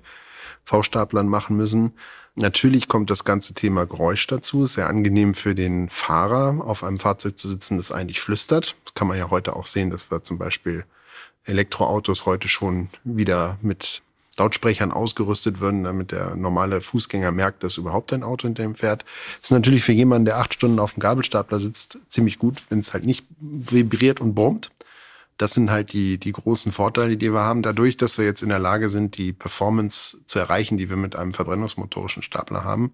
V-Staplern 0.64 1.28
machen 1.28 1.56
müssen. 1.56 1.94
Natürlich 2.34 2.88
kommt 2.88 3.08
das 3.08 3.24
ganze 3.24 3.54
Thema 3.54 3.86
Geräusch 3.86 4.26
dazu. 4.26 4.66
Sehr 4.66 4.86
angenehm 4.86 5.32
für 5.32 5.54
den 5.54 5.88
Fahrer, 5.88 6.62
auf 6.62 6.84
einem 6.84 6.98
Fahrzeug 6.98 7.38
zu 7.38 7.48
sitzen, 7.48 7.78
das 7.78 7.90
eigentlich 7.90 8.20
flüstert. 8.20 8.76
Das 8.84 8.92
kann 8.92 9.08
man 9.08 9.16
ja 9.16 9.30
heute 9.30 9.56
auch 9.56 9.66
sehen, 9.66 9.88
dass 9.88 10.10
wir 10.10 10.22
zum 10.22 10.36
Beispiel 10.36 10.84
Elektroautos 11.44 12.26
heute 12.26 12.48
schon 12.48 12.90
wieder 13.02 13.56
mit 13.62 14.02
Lautsprechern 14.40 14.90
ausgerüstet 14.90 15.60
würden, 15.60 15.84
damit 15.84 16.12
der 16.12 16.34
normale 16.34 16.80
Fußgänger 16.80 17.30
merkt, 17.30 17.62
dass 17.62 17.76
überhaupt 17.76 18.12
ein 18.12 18.22
Auto 18.22 18.48
hinter 18.48 18.64
ihm 18.64 18.74
fährt. 18.74 19.04
Das 19.40 19.50
ist 19.50 19.52
natürlich 19.52 19.84
für 19.84 19.92
jemanden, 19.92 20.24
der 20.24 20.38
acht 20.38 20.54
Stunden 20.54 20.78
auf 20.78 20.94
dem 20.94 21.00
Gabelstapler 21.00 21.60
sitzt, 21.60 21.98
ziemlich 22.08 22.38
gut, 22.38 22.62
wenn 22.70 22.78
es 22.78 22.94
halt 22.94 23.04
nicht 23.04 23.26
vibriert 23.38 24.20
und 24.20 24.34
brummt. 24.34 24.70
Das 25.36 25.52
sind 25.52 25.70
halt 25.70 25.92
die, 25.92 26.18
die 26.18 26.32
großen 26.32 26.72
Vorteile, 26.72 27.16
die 27.18 27.32
wir 27.32 27.40
haben. 27.40 27.62
Dadurch, 27.62 27.98
dass 27.98 28.16
wir 28.16 28.24
jetzt 28.24 28.42
in 28.42 28.48
der 28.48 28.58
Lage 28.58 28.88
sind, 28.88 29.18
die 29.18 29.32
Performance 29.32 30.18
zu 30.26 30.38
erreichen, 30.38 30.78
die 30.78 30.88
wir 30.88 30.96
mit 30.96 31.16
einem 31.16 31.34
verbrennungsmotorischen 31.34 32.22
Stapler 32.22 32.64
haben, 32.64 32.92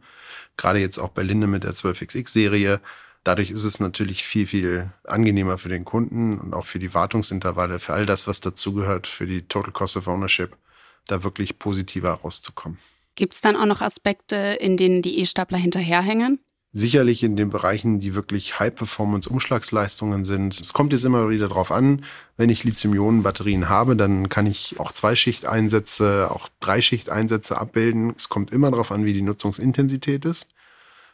gerade 0.57 0.81
jetzt 0.81 0.99
auch 0.99 1.11
bei 1.11 1.23
Linde 1.23 1.47
mit 1.47 1.63
der 1.63 1.75
12XX-Serie, 1.75 2.81
dadurch 3.23 3.51
ist 3.51 3.65
es 3.65 3.79
natürlich 3.79 4.25
viel, 4.25 4.47
viel 4.49 4.91
angenehmer 5.05 5.59
für 5.59 5.69
den 5.69 5.85
Kunden 5.85 6.39
und 6.39 6.55
auch 6.55 6.67
für 6.67 6.79
die 6.81 6.93
Wartungsintervalle, 6.93 7.79
für 7.79 7.95
all 7.95 8.07
das, 8.07 8.27
was 8.27 8.41
dazugehört, 8.41 9.07
für 9.07 9.27
die 9.27 9.43
Total 9.43 9.73
Cost 9.73 9.97
of 9.97 10.09
Ownership, 10.09 10.57
da 11.07 11.25
wirklich 11.25 11.59
positiver 11.59 12.11
rauszukommen. 12.11 12.79
Gibt 13.15 13.35
es 13.35 13.41
dann 13.41 13.57
auch 13.57 13.67
noch 13.67 13.81
Aspekte, 13.81 14.37
in 14.61 14.77
denen 14.77 15.03
die 15.03 15.19
E-Stapler 15.21 15.59
hinterherhängen? 15.59 16.39
Sicherlich 16.73 17.23
in 17.23 17.37
den 17.37 17.49
Bereichen, 17.49 18.01
die 18.01 18.15
wirklich 18.15 18.61
High-Performance-Umschlagsleistungen 18.61 20.27
sind. 20.27 20.61
Es 20.61 20.75
kommt 20.75 20.93
jetzt 20.93 21.07
immer 21.07 21.31
wieder 21.31 21.49
darauf 21.49 21.73
an, 21.73 22.05
wenn 22.37 22.51
ich 22.51 22.65
Lithium-Ionen-Batterien 22.65 23.71
habe, 23.71 23.97
dann 23.97 24.29
kann 24.29 24.45
ich 24.45 24.79
auch 24.79 24.93
Zweischicht-Einsätze, 24.93 26.31
auch 26.31 26.49
Dreischicht-Einsätze 26.61 27.57
abbilden. 27.57 28.13
Es 28.19 28.29
kommt 28.29 28.53
immer 28.53 28.71
darauf 28.71 28.93
an, 28.93 29.07
wie 29.07 29.15
die 29.15 29.23
Nutzungsintensität 29.23 30.27
ist. 30.27 30.49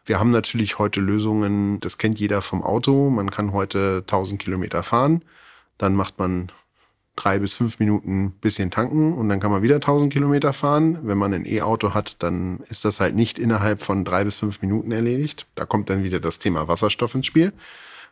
Wir 0.04 0.18
haben 0.18 0.32
natürlich 0.32 0.80
heute 0.80 1.00
Lösungen, 1.00 1.78
das 1.78 1.96
kennt 1.96 2.18
jeder 2.18 2.42
vom 2.42 2.64
Auto. 2.64 3.08
Man 3.08 3.30
kann 3.30 3.52
heute 3.52 3.98
1000 4.00 4.42
Kilometer 4.42 4.82
fahren. 4.82 5.24
Dann 5.78 5.94
macht 5.94 6.18
man 6.18 6.50
drei 7.16 7.38
bis 7.38 7.54
fünf 7.54 7.78
Minuten 7.78 8.32
bisschen 8.40 8.70
tanken 8.70 9.12
und 9.12 9.28
dann 9.28 9.40
kann 9.40 9.50
man 9.50 9.62
wieder 9.62 9.76
1000 9.76 10.12
Kilometer 10.12 10.52
fahren. 10.52 10.98
Wenn 11.02 11.18
man 11.18 11.34
ein 11.34 11.46
E-Auto 11.46 11.94
hat, 11.94 12.22
dann 12.22 12.60
ist 12.68 12.84
das 12.84 13.00
halt 13.00 13.14
nicht 13.14 13.38
innerhalb 13.38 13.80
von 13.80 14.04
drei 14.04 14.24
bis 14.24 14.38
fünf 14.38 14.62
Minuten 14.62 14.92
erledigt. 14.92 15.46
Da 15.54 15.66
kommt 15.66 15.90
dann 15.90 16.04
wieder 16.04 16.20
das 16.20 16.38
Thema 16.38 16.68
Wasserstoff 16.68 17.14
ins 17.14 17.26
Spiel. 17.26 17.52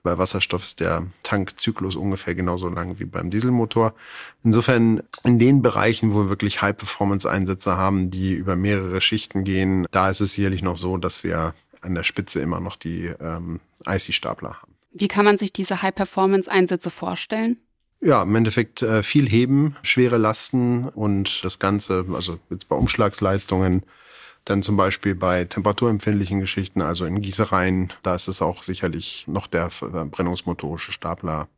Bei 0.02 0.16
Wasserstoff 0.16 0.64
ist 0.64 0.80
der 0.80 1.06
Tankzyklus 1.22 1.96
ungefähr 1.96 2.34
genauso 2.34 2.68
lang 2.68 2.98
wie 2.98 3.04
beim 3.04 3.30
Dieselmotor. 3.30 3.94
Insofern 4.42 5.02
in 5.24 5.38
den 5.38 5.60
Bereichen, 5.60 6.14
wo 6.14 6.20
wir 6.20 6.28
wirklich 6.30 6.62
High-Performance-Einsätze 6.62 7.76
haben, 7.76 8.10
die 8.10 8.32
über 8.32 8.56
mehrere 8.56 9.00
Schichten 9.00 9.44
gehen, 9.44 9.86
da 9.90 10.08
ist 10.08 10.20
es 10.20 10.32
sicherlich 10.32 10.62
noch 10.62 10.78
so, 10.78 10.96
dass 10.96 11.22
wir 11.22 11.54
an 11.82 11.94
der 11.94 12.02
Spitze 12.02 12.40
immer 12.40 12.60
noch 12.60 12.76
die 12.76 13.10
ähm, 13.20 13.60
IC-Stapler 13.86 14.54
haben. 14.54 14.74
Wie 14.92 15.08
kann 15.08 15.24
man 15.24 15.38
sich 15.38 15.52
diese 15.52 15.82
High-Performance-Einsätze 15.82 16.90
vorstellen? 16.90 17.58
Ja, 18.02 18.22
im 18.22 18.34
Endeffekt 18.34 18.80
äh, 18.82 19.02
viel 19.02 19.28
heben, 19.28 19.76
schwere 19.82 20.16
Lasten 20.16 20.88
und 20.88 21.44
das 21.44 21.58
Ganze, 21.58 22.06
also 22.14 22.38
jetzt 22.48 22.68
bei 22.68 22.76
Umschlagsleistungen, 22.76 23.82
dann 24.46 24.62
zum 24.62 24.78
Beispiel 24.78 25.14
bei 25.14 25.44
temperaturempfindlichen 25.44 26.40
Geschichten, 26.40 26.80
also 26.80 27.04
in 27.04 27.20
Gießereien, 27.20 27.92
da 28.02 28.14
ist 28.14 28.26
es 28.26 28.40
auch 28.40 28.62
sicherlich 28.62 29.26
noch 29.28 29.46
der 29.46 29.68
brennungsmotorische 29.68 30.92
Stapler 30.92 31.48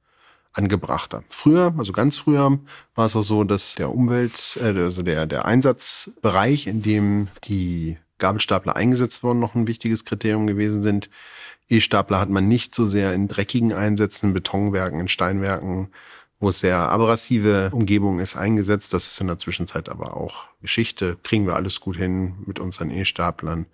angebrachter. 0.52 1.22
Früher, 1.28 1.74
also 1.78 1.92
ganz 1.92 2.16
früher, 2.16 2.58
war 2.96 3.06
es 3.06 3.14
auch 3.14 3.22
so, 3.22 3.44
dass 3.44 3.76
der 3.76 3.94
Umwelt, 3.94 4.58
äh, 4.60 4.76
also 4.78 5.02
der, 5.02 5.26
der 5.26 5.44
Einsatzbereich, 5.44 6.66
in 6.66 6.82
dem 6.82 7.28
die 7.44 7.98
Gabelstapler 8.18 8.76
eingesetzt 8.76 9.22
wurden, 9.22 9.38
noch 9.38 9.54
ein 9.54 9.66
wichtiges 9.66 10.04
Kriterium 10.04 10.46
gewesen 10.46 10.82
sind. 10.82 11.08
E-Stapler 11.68 12.20
hat 12.20 12.28
man 12.28 12.48
nicht 12.48 12.74
so 12.74 12.86
sehr 12.86 13.14
in 13.14 13.28
dreckigen 13.28 13.72
Einsätzen, 13.72 14.26
in 14.26 14.34
Betonwerken, 14.34 15.00
in 15.00 15.08
Steinwerken, 15.08 15.88
wo 16.42 16.48
es 16.48 16.58
sehr 16.58 16.76
abrasive 16.76 17.70
Umgebung 17.72 18.18
ist, 18.18 18.36
eingesetzt. 18.36 18.92
Das 18.92 19.06
ist 19.06 19.20
in 19.20 19.28
der 19.28 19.38
Zwischenzeit 19.38 19.88
aber 19.88 20.16
auch 20.16 20.46
Geschichte. 20.60 21.16
Kriegen 21.22 21.46
wir 21.46 21.54
alles 21.54 21.80
gut 21.80 21.96
hin 21.96 22.34
mit 22.46 22.58
unseren 22.58 22.90
E-Staplern. 22.90 23.66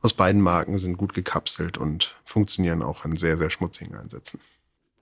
Aus 0.00 0.14
beiden 0.14 0.40
Marken 0.40 0.78
sind 0.78 0.96
gut 0.96 1.12
gekapselt 1.12 1.76
und 1.76 2.16
funktionieren 2.24 2.82
auch 2.82 3.04
in 3.04 3.18
sehr, 3.18 3.36
sehr 3.36 3.50
schmutzigen 3.50 3.94
Einsätzen. 3.94 4.40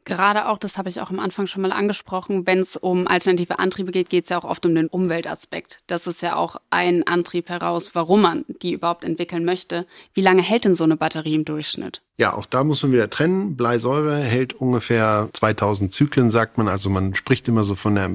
Gerade 0.05 0.49
auch, 0.49 0.59
das 0.59 0.79
habe 0.79 0.89
ich 0.89 1.01
auch 1.01 1.11
am 1.11 1.21
Anfang 1.21 1.47
schon 1.47 1.63
mal 1.63 1.71
angesprochen, 1.71 2.47
wenn 2.47 2.59
es 2.59 2.77
um 2.77 3.07
alternative 3.07 3.59
Antriebe 3.59 3.93
geht, 3.93 4.11
geht 4.11 4.25
es 4.25 4.31
ja 4.31 4.39
auch 4.39 4.45
oft 4.45 4.67
um 4.67 4.75
den 4.75 4.89
Umweltaspekt. 4.89 5.81
Das 5.87 6.07
ist 6.07 6.23
ja 6.23 6.37
auch 6.37 6.57
ein 6.71 7.07
Antrieb 7.07 7.49
heraus, 7.49 7.95
warum 7.95 8.23
man 8.23 8.45
die 8.63 8.73
überhaupt 8.73 9.05
entwickeln 9.05 9.45
möchte. 9.45 9.87
Wie 10.13 10.23
lange 10.23 10.43
hält 10.43 10.65
denn 10.65 10.75
so 10.75 10.85
eine 10.85 10.97
Batterie 10.97 11.35
im 11.35 11.45
Durchschnitt? 11.45 12.03
Ja, 12.19 12.35
auch 12.35 12.47
da 12.47 12.65
muss 12.65 12.83
man 12.83 12.93
wieder 12.93 13.11
trennen. 13.11 13.57
Bleisäure 13.57 14.19
hält 14.19 14.55
ungefähr 14.55 15.29
2000 15.33 15.93
Zyklen, 15.93 16.31
sagt 16.31 16.59
man. 16.59 16.67
Also 16.69 16.91
man 16.91 17.15
spricht 17.15 17.47
immer 17.47 17.63
so 17.63 17.75
von 17.75 17.95
der 17.95 18.11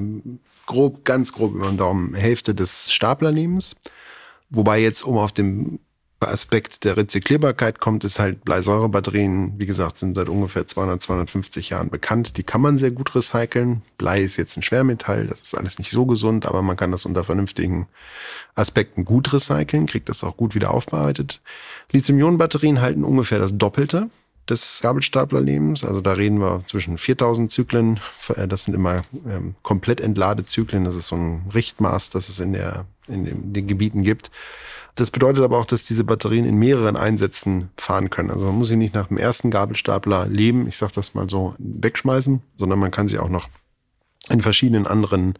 grob, 0.66 1.04
ganz 1.04 1.32
grob 1.32 1.54
über 1.54 1.68
den 1.68 1.78
Daumen 1.78 2.14
Hälfte 2.14 2.54
des 2.54 2.92
Staplerlebens. 2.92 3.76
Wobei 4.50 4.78
jetzt, 4.78 5.02
um 5.02 5.16
auf 5.16 5.32
dem 5.32 5.80
Aspekt 6.26 6.84
der 6.84 6.96
Rezyklierbarkeit 6.96 7.78
kommt, 7.78 8.02
ist 8.02 8.18
halt 8.18 8.44
Bleisäurebatterien, 8.44 9.54
wie 9.58 9.66
gesagt, 9.66 9.98
sind 9.98 10.16
seit 10.16 10.28
ungefähr 10.28 10.66
200, 10.66 11.00
250 11.00 11.70
Jahren 11.70 11.90
bekannt. 11.90 12.36
Die 12.36 12.42
kann 12.42 12.60
man 12.60 12.76
sehr 12.76 12.90
gut 12.90 13.14
recyceln. 13.14 13.82
Blei 13.98 14.20
ist 14.20 14.36
jetzt 14.36 14.56
ein 14.56 14.62
Schwermetall, 14.62 15.28
das 15.28 15.42
ist 15.42 15.54
alles 15.54 15.78
nicht 15.78 15.90
so 15.90 16.06
gesund, 16.06 16.46
aber 16.46 16.60
man 16.62 16.76
kann 16.76 16.90
das 16.90 17.06
unter 17.06 17.22
vernünftigen 17.22 17.86
Aspekten 18.56 19.04
gut 19.04 19.32
recyceln, 19.32 19.86
kriegt 19.86 20.08
das 20.08 20.24
auch 20.24 20.36
gut 20.36 20.56
wieder 20.56 20.72
aufbereitet. 20.72 21.40
Lithium-Ionen-Batterien 21.92 22.80
halten 22.80 23.04
ungefähr 23.04 23.38
das 23.38 23.56
Doppelte 23.56 24.10
des 24.48 24.80
Gabelstaplerlebens. 24.82 25.84
Also 25.84 26.00
da 26.00 26.14
reden 26.14 26.40
wir 26.40 26.62
zwischen 26.66 26.98
4000 26.98 27.50
Zyklen. 27.50 28.00
Das 28.48 28.64
sind 28.64 28.74
immer 28.74 29.02
ähm, 29.28 29.54
komplett 29.62 30.00
Entladezyklen. 30.00 30.84
Das 30.84 30.96
ist 30.96 31.08
so 31.08 31.16
ein 31.16 31.50
Richtmaß, 31.54 32.10
das 32.10 32.28
es 32.28 32.40
in, 32.40 32.54
der, 32.54 32.86
in, 33.06 33.24
den, 33.24 33.42
in 33.42 33.52
den 33.52 33.66
Gebieten 33.66 34.02
gibt. 34.02 34.30
Das 34.98 35.12
bedeutet 35.12 35.44
aber 35.44 35.58
auch, 35.58 35.64
dass 35.64 35.84
diese 35.84 36.02
Batterien 36.02 36.44
in 36.44 36.56
mehreren 36.56 36.96
Einsätzen 36.96 37.70
fahren 37.76 38.10
können. 38.10 38.32
Also 38.32 38.46
man 38.46 38.56
muss 38.56 38.66
sie 38.66 38.74
nicht 38.74 38.94
nach 38.94 39.06
dem 39.06 39.16
ersten 39.16 39.52
Gabelstapler 39.52 40.26
leben, 40.26 40.66
ich 40.66 40.76
sage 40.76 40.92
das 40.96 41.14
mal 41.14 41.30
so, 41.30 41.54
wegschmeißen, 41.58 42.42
sondern 42.56 42.80
man 42.80 42.90
kann 42.90 43.06
sie 43.06 43.20
auch 43.20 43.28
noch 43.28 43.48
in 44.28 44.40
verschiedenen 44.40 44.88
anderen 44.88 45.38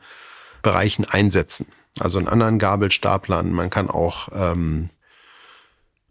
Bereichen 0.62 1.06
einsetzen. 1.06 1.66
Also 1.98 2.20
in 2.20 2.28
anderen 2.28 2.60
Gabelstaplern. 2.60 3.52
Man 3.52 3.68
kann 3.68 3.90
auch 3.90 4.28
ähm, 4.32 4.90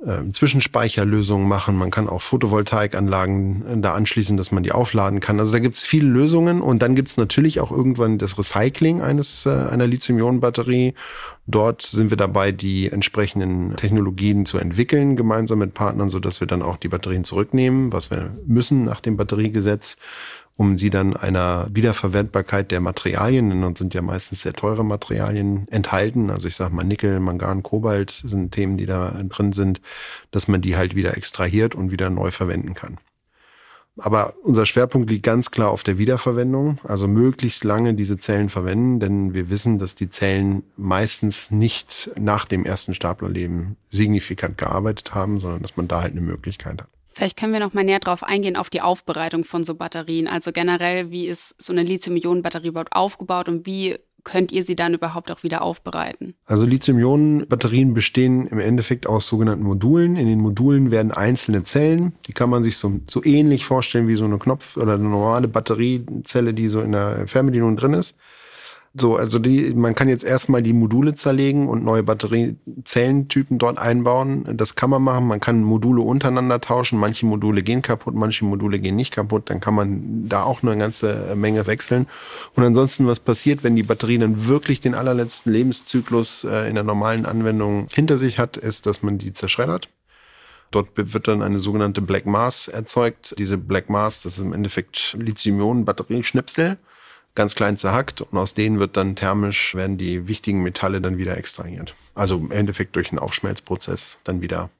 äh, 0.06 0.30
Zwischenspeicherlösungen 0.32 1.48
machen. 1.48 1.76
Man 1.76 1.90
kann 1.90 2.08
auch 2.08 2.22
Photovoltaikanlagen 2.22 3.66
äh, 3.66 3.82
da 3.82 3.94
anschließen, 3.96 4.38
dass 4.38 4.52
man 4.52 4.64
die 4.64 4.72
aufladen 4.72 5.20
kann. 5.20 5.40
Also 5.40 5.52
da 5.52 5.60
gibt 5.60 5.76
es 5.76 5.84
viele 5.84 6.08
Lösungen 6.08 6.62
und 6.62 6.82
dann 6.82 6.96
gibt 6.96 7.08
es 7.08 7.18
natürlich 7.18 7.60
auch 7.60 7.72
irgendwann 7.72 8.18
das 8.18 8.38
Recycling 8.38 9.02
eines 9.02 9.46
äh, 9.46 9.50
einer 9.50 9.88
Lithium-Ionen-Batterie. 9.88 10.94
Dort 11.48 11.82
sind 11.82 12.10
wir 12.10 12.18
dabei, 12.18 12.52
die 12.52 12.92
entsprechenden 12.92 13.76
Technologien 13.76 14.46
zu 14.46 14.58
entwickeln, 14.58 15.16
gemeinsam 15.16 15.60
mit 15.60 15.74
Partnern, 15.74 16.10
so 16.10 16.20
dass 16.20 16.42
wir 16.42 16.48
dann 16.48 16.62
auch 16.62 16.78
die 16.78 16.90
Batterien 16.90 17.24
zurücknehmen, 17.24 17.92
was 17.92 18.12
wir 18.12 18.38
müssen 18.46 18.84
nach 18.84 19.02
dem 19.02 19.18
Batteriegesetz 19.18 19.98
um 20.58 20.78
sie 20.78 20.90
dann 20.90 21.16
einer 21.16 21.68
Wiederverwendbarkeit 21.72 22.72
der 22.72 22.82
Materialien, 22.82 23.52
denn 23.52 23.62
dann 23.62 23.76
sind 23.76 23.94
ja 23.94 24.02
meistens 24.02 24.42
sehr 24.42 24.54
teure 24.54 24.84
Materialien 24.84 25.68
enthalten. 25.70 26.32
Also 26.32 26.48
ich 26.48 26.56
sage 26.56 26.74
mal 26.74 26.84
Nickel, 26.84 27.20
Mangan, 27.20 27.62
Kobalt 27.62 28.10
sind 28.10 28.52
Themen, 28.52 28.76
die 28.76 28.88
da 28.88 29.12
drin 29.30 29.54
sind, 29.54 29.82
dass 30.32 30.48
man 30.48 30.62
die 30.62 30.76
halt 30.76 30.96
wieder 30.96 31.16
extrahiert 31.16 31.76
und 31.76 31.92
wieder 31.92 32.10
neu 32.10 32.32
verwenden 32.32 32.74
kann. 32.74 32.98
Aber 34.00 34.36
unser 34.44 34.66
Schwerpunkt 34.66 35.10
liegt 35.10 35.26
ganz 35.26 35.50
klar 35.50 35.70
auf 35.70 35.84
der 35.84 35.98
Wiederverwendung, 35.98 36.80
also 36.84 37.08
möglichst 37.08 37.64
lange 37.64 37.94
diese 37.96 38.18
Zellen 38.18 38.50
verwenden, 38.50 39.00
denn 39.00 39.34
wir 39.34 39.50
wissen, 39.50 39.80
dass 39.80 39.96
die 39.96 40.10
Zellen 40.10 40.64
meistens 40.76 41.50
nicht 41.50 42.12
nach 42.16 42.46
dem 42.46 42.64
ersten 42.64 42.94
Staplerleben 42.94 43.76
signifikant 43.90 44.58
gearbeitet 44.58 45.16
haben, 45.16 45.40
sondern 45.40 45.62
dass 45.62 45.78
man 45.78 45.88
da 45.88 46.02
halt 46.02 46.12
eine 46.12 46.22
Möglichkeit 46.22 46.82
hat. 46.82 46.97
Vielleicht 47.18 47.36
können 47.36 47.52
wir 47.52 47.60
noch 47.60 47.74
mal 47.74 47.84
näher 47.84 48.00
drauf 48.00 48.22
eingehen 48.22 48.56
auf 48.56 48.70
die 48.70 48.80
Aufbereitung 48.80 49.44
von 49.44 49.64
so 49.64 49.74
Batterien. 49.74 50.28
Also 50.28 50.52
generell, 50.52 51.10
wie 51.10 51.26
ist 51.26 51.56
so 51.58 51.74
eine 51.74 51.82
Lithium-Ionen-Batterie 51.82 52.68
überhaupt 52.68 52.96
aufgebaut 52.96 53.50
und 53.50 53.66
wie 53.66 53.98
könnt 54.24 54.52
ihr 54.52 54.62
sie 54.62 54.76
dann 54.76 54.94
überhaupt 54.94 55.32
auch 55.32 55.42
wieder 55.42 55.64
aufbereiten? 55.64 56.36
Also 56.46 56.68
Lithium-Ionen-Batterien 56.68 57.96
bestehen 57.96 58.46
im 58.46 58.60
Endeffekt 58.60 59.08
aus 59.08 59.26
sogenannten 59.26 59.64
Modulen. 59.64 60.16
In 60.16 60.28
den 60.28 60.40
Modulen 60.40 60.92
werden 60.92 61.12
einzelne 61.12 61.64
Zellen, 61.64 62.14
die 62.28 62.34
kann 62.34 62.52
man 62.52 62.62
sich 62.62 62.78
so, 62.78 63.00
so 63.08 63.24
ähnlich 63.24 63.66
vorstellen 63.66 64.08
wie 64.08 64.16
so 64.16 64.26
eine 64.26 64.38
Knopf- 64.38 64.78
oder 64.78 64.94
eine 64.94 65.10
normale 65.10 65.48
Batteriezelle, 65.48 66.54
die 66.54 66.68
so 66.68 66.82
in 66.82 66.92
der 66.92 67.28
Fernbedienung 67.28 67.78
drin 67.78 67.96
ist. 67.96 68.16
So, 69.00 69.16
also 69.16 69.38
die, 69.38 69.76
man 69.76 69.94
kann 69.94 70.10
jetzt 70.10 70.24
erstmal 70.24 70.64
die 70.64 70.74
Module 70.74 71.14
zerlegen 71.14 71.70
und 71.70 71.84
neue 71.84 72.02
Batteriezellentypen 72.02 73.60
dort 73.60 73.78
einbauen. 73.78 74.58
Das 74.58 74.74
kann 74.74 74.90
man 74.90 75.04
machen. 75.04 75.28
Man 75.28 75.40
kann 75.40 75.62
Module 75.62 76.02
untereinander 76.02 76.60
tauschen. 76.62 76.98
Manche 76.98 77.28
Module 77.28 77.62
gehen 77.62 77.84
kaputt, 77.84 78.16
manche 78.16 78.46
Module 78.46 78.80
gehen 78.80 78.96
nicht 78.96 79.14
kaputt. 79.14 79.52
Dann 79.52 79.60
kann 79.60 79.76
man 79.76 80.28
da 80.28 80.44
auch 80.44 80.64
eine 80.64 80.76
ganze 80.78 81.36
Menge 81.36 81.68
wechseln. 81.68 82.08
Und 82.56 82.64
ansonsten, 82.64 83.06
was 83.06 83.20
passiert, 83.20 83.64
wenn 83.64 83.76
die 83.76 83.84
Batterie 83.84 84.18
dann 84.18 84.48
wirklich 84.48 84.82
den 84.82 84.96
allerletzten 84.96 85.54
Lebenszyklus 85.54 86.44
äh, 86.44 86.68
in 86.68 86.74
der 86.74 86.84
normalen 86.84 87.28
Anwendung 87.28 87.88
hinter 87.94 88.18
sich 88.18 88.40
hat, 88.40 88.58
ist, 88.58 88.88
dass 88.88 89.04
man 89.04 89.20
die 89.20 89.32
zerschreddert. 89.32 89.90
Dort 90.72 90.90
wird 90.96 91.28
dann 91.28 91.44
eine 91.44 91.60
sogenannte 91.60 92.02
Black 92.02 92.26
Mass 92.26 92.68
erzeugt. 92.68 93.36
Diese 93.38 93.58
Black 93.60 93.90
Mass, 93.90 94.24
das 94.24 94.40
ist 94.40 94.44
im 94.44 94.54
Endeffekt 94.54 95.16
Lithium-Ionen-Batterieschnipsel 95.20 96.78
ganz 97.38 97.54
klein 97.54 97.78
zerhackt 97.78 98.22
und 98.22 98.38
aus 98.38 98.56
denen 98.56 98.80
wird 98.80 98.98
dann 98.98 99.16
thermisch, 99.16 99.76
werden 99.76 99.98
die 100.00 100.28
wichtigen 100.28 100.64
Metalle 100.64 101.00
dann 101.02 101.20
wieder 101.20 101.38
extrahiert. 101.38 101.94
Also 102.16 102.36
im 102.36 102.52
Endeffekt 102.52 102.96
durch 102.96 103.12
einen 103.12 103.20
Aufschmelzprozess 103.20 104.18
dann 104.24 104.42
wieder 104.42 104.72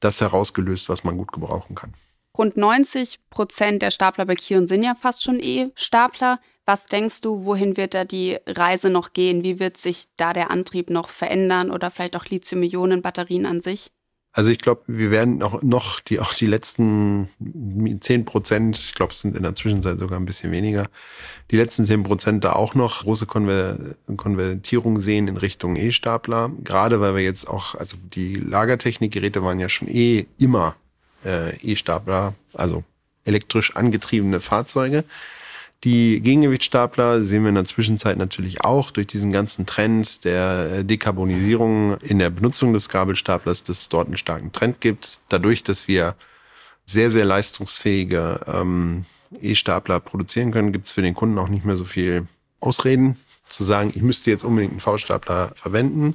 das 0.00 0.22
herausgelöst, 0.22 0.88
was 0.88 1.04
man 1.04 1.18
gut 1.18 1.32
gebrauchen 1.32 1.76
kann. 1.76 1.92
Rund 2.36 2.56
90 2.56 3.18
Prozent 3.28 3.82
der 3.82 3.90
Stapler 3.90 4.24
bei 4.24 4.36
Kion 4.36 4.68
sind 4.68 4.82
ja 4.82 4.94
fast 4.94 5.22
schon 5.22 5.38
E-Stapler. 5.38 6.40
Was 6.64 6.86
denkst 6.86 7.20
du, 7.20 7.44
wohin 7.44 7.76
wird 7.76 7.92
da 7.92 8.06
die 8.06 8.38
Reise 8.46 8.88
noch 8.88 9.12
gehen? 9.12 9.44
Wie 9.44 9.60
wird 9.60 9.76
sich 9.76 10.06
da 10.16 10.32
der 10.32 10.50
Antrieb 10.50 10.88
noch 10.88 11.10
verändern 11.10 11.70
oder 11.70 11.90
vielleicht 11.90 12.16
auch 12.16 12.24
Lithium-Ionen-Batterien 12.24 13.44
an 13.44 13.60
sich? 13.60 13.90
Also 14.32 14.50
ich 14.50 14.58
glaube, 14.58 14.82
wir 14.86 15.10
werden 15.10 15.42
auch 15.42 15.60
noch 15.62 15.98
die, 15.98 16.20
auch 16.20 16.34
die 16.34 16.46
letzten 16.46 17.28
zehn 18.00 18.24
Prozent, 18.24 18.78
ich 18.78 18.94
glaube, 18.94 19.12
es 19.12 19.18
sind 19.18 19.36
in 19.36 19.42
der 19.42 19.56
Zwischenzeit 19.56 19.98
sogar 19.98 20.20
ein 20.20 20.24
bisschen 20.24 20.52
weniger, 20.52 20.86
die 21.50 21.56
letzten 21.56 21.84
zehn 21.84 22.04
Prozent 22.04 22.44
da 22.44 22.52
auch 22.52 22.76
noch 22.76 23.02
große 23.02 23.26
Konver 23.26 23.76
Konvertierung 24.16 25.00
sehen 25.00 25.26
in 25.26 25.36
Richtung 25.36 25.74
E-Stapler. 25.74 26.52
Gerade 26.62 27.00
weil 27.00 27.16
wir 27.16 27.22
jetzt 27.22 27.48
auch, 27.48 27.74
also 27.74 27.96
die 28.14 28.36
Lagertechnikgeräte 28.36 29.42
waren 29.42 29.58
ja 29.58 29.68
schon 29.68 29.88
eh 29.88 30.26
immer 30.38 30.76
äh, 31.24 31.56
E-Stapler, 31.56 32.34
also 32.54 32.84
elektrisch 33.24 33.74
angetriebene 33.74 34.40
Fahrzeuge. 34.40 35.04
Die 35.82 36.20
Gegengewichtstapler 36.20 37.22
sehen 37.22 37.42
wir 37.42 37.48
in 37.48 37.54
der 37.54 37.64
Zwischenzeit 37.64 38.18
natürlich 38.18 38.64
auch 38.64 38.90
durch 38.90 39.06
diesen 39.06 39.32
ganzen 39.32 39.64
Trend 39.64 40.24
der 40.24 40.70
äh, 40.70 40.84
Dekarbonisierung 40.84 41.96
in 41.98 42.18
der 42.18 42.28
Benutzung 42.28 42.74
des 42.74 42.90
Gabelstaplers, 42.90 43.64
dass 43.64 43.80
es 43.80 43.88
dort 43.88 44.06
einen 44.06 44.18
starken 44.18 44.52
Trend 44.52 44.82
gibt. 44.82 45.20
Dadurch, 45.30 45.62
dass 45.62 45.88
wir 45.88 46.16
sehr, 46.84 47.08
sehr 47.08 47.24
leistungsfähige 47.24 48.40
ähm, 48.46 49.06
E-Stapler 49.40 50.00
produzieren 50.00 50.52
können, 50.52 50.72
gibt 50.72 50.86
es 50.86 50.92
für 50.92 51.02
den 51.02 51.14
Kunden 51.14 51.38
auch 51.38 51.48
nicht 51.48 51.64
mehr 51.64 51.76
so 51.76 51.84
viel 51.84 52.26
Ausreden 52.60 53.16
zu 53.48 53.64
sagen, 53.64 53.92
ich 53.94 54.02
müsste 54.02 54.30
jetzt 54.30 54.44
unbedingt 54.44 54.72
einen 54.72 54.80
V-Stapler 54.80 55.52
verwenden. 55.54 56.14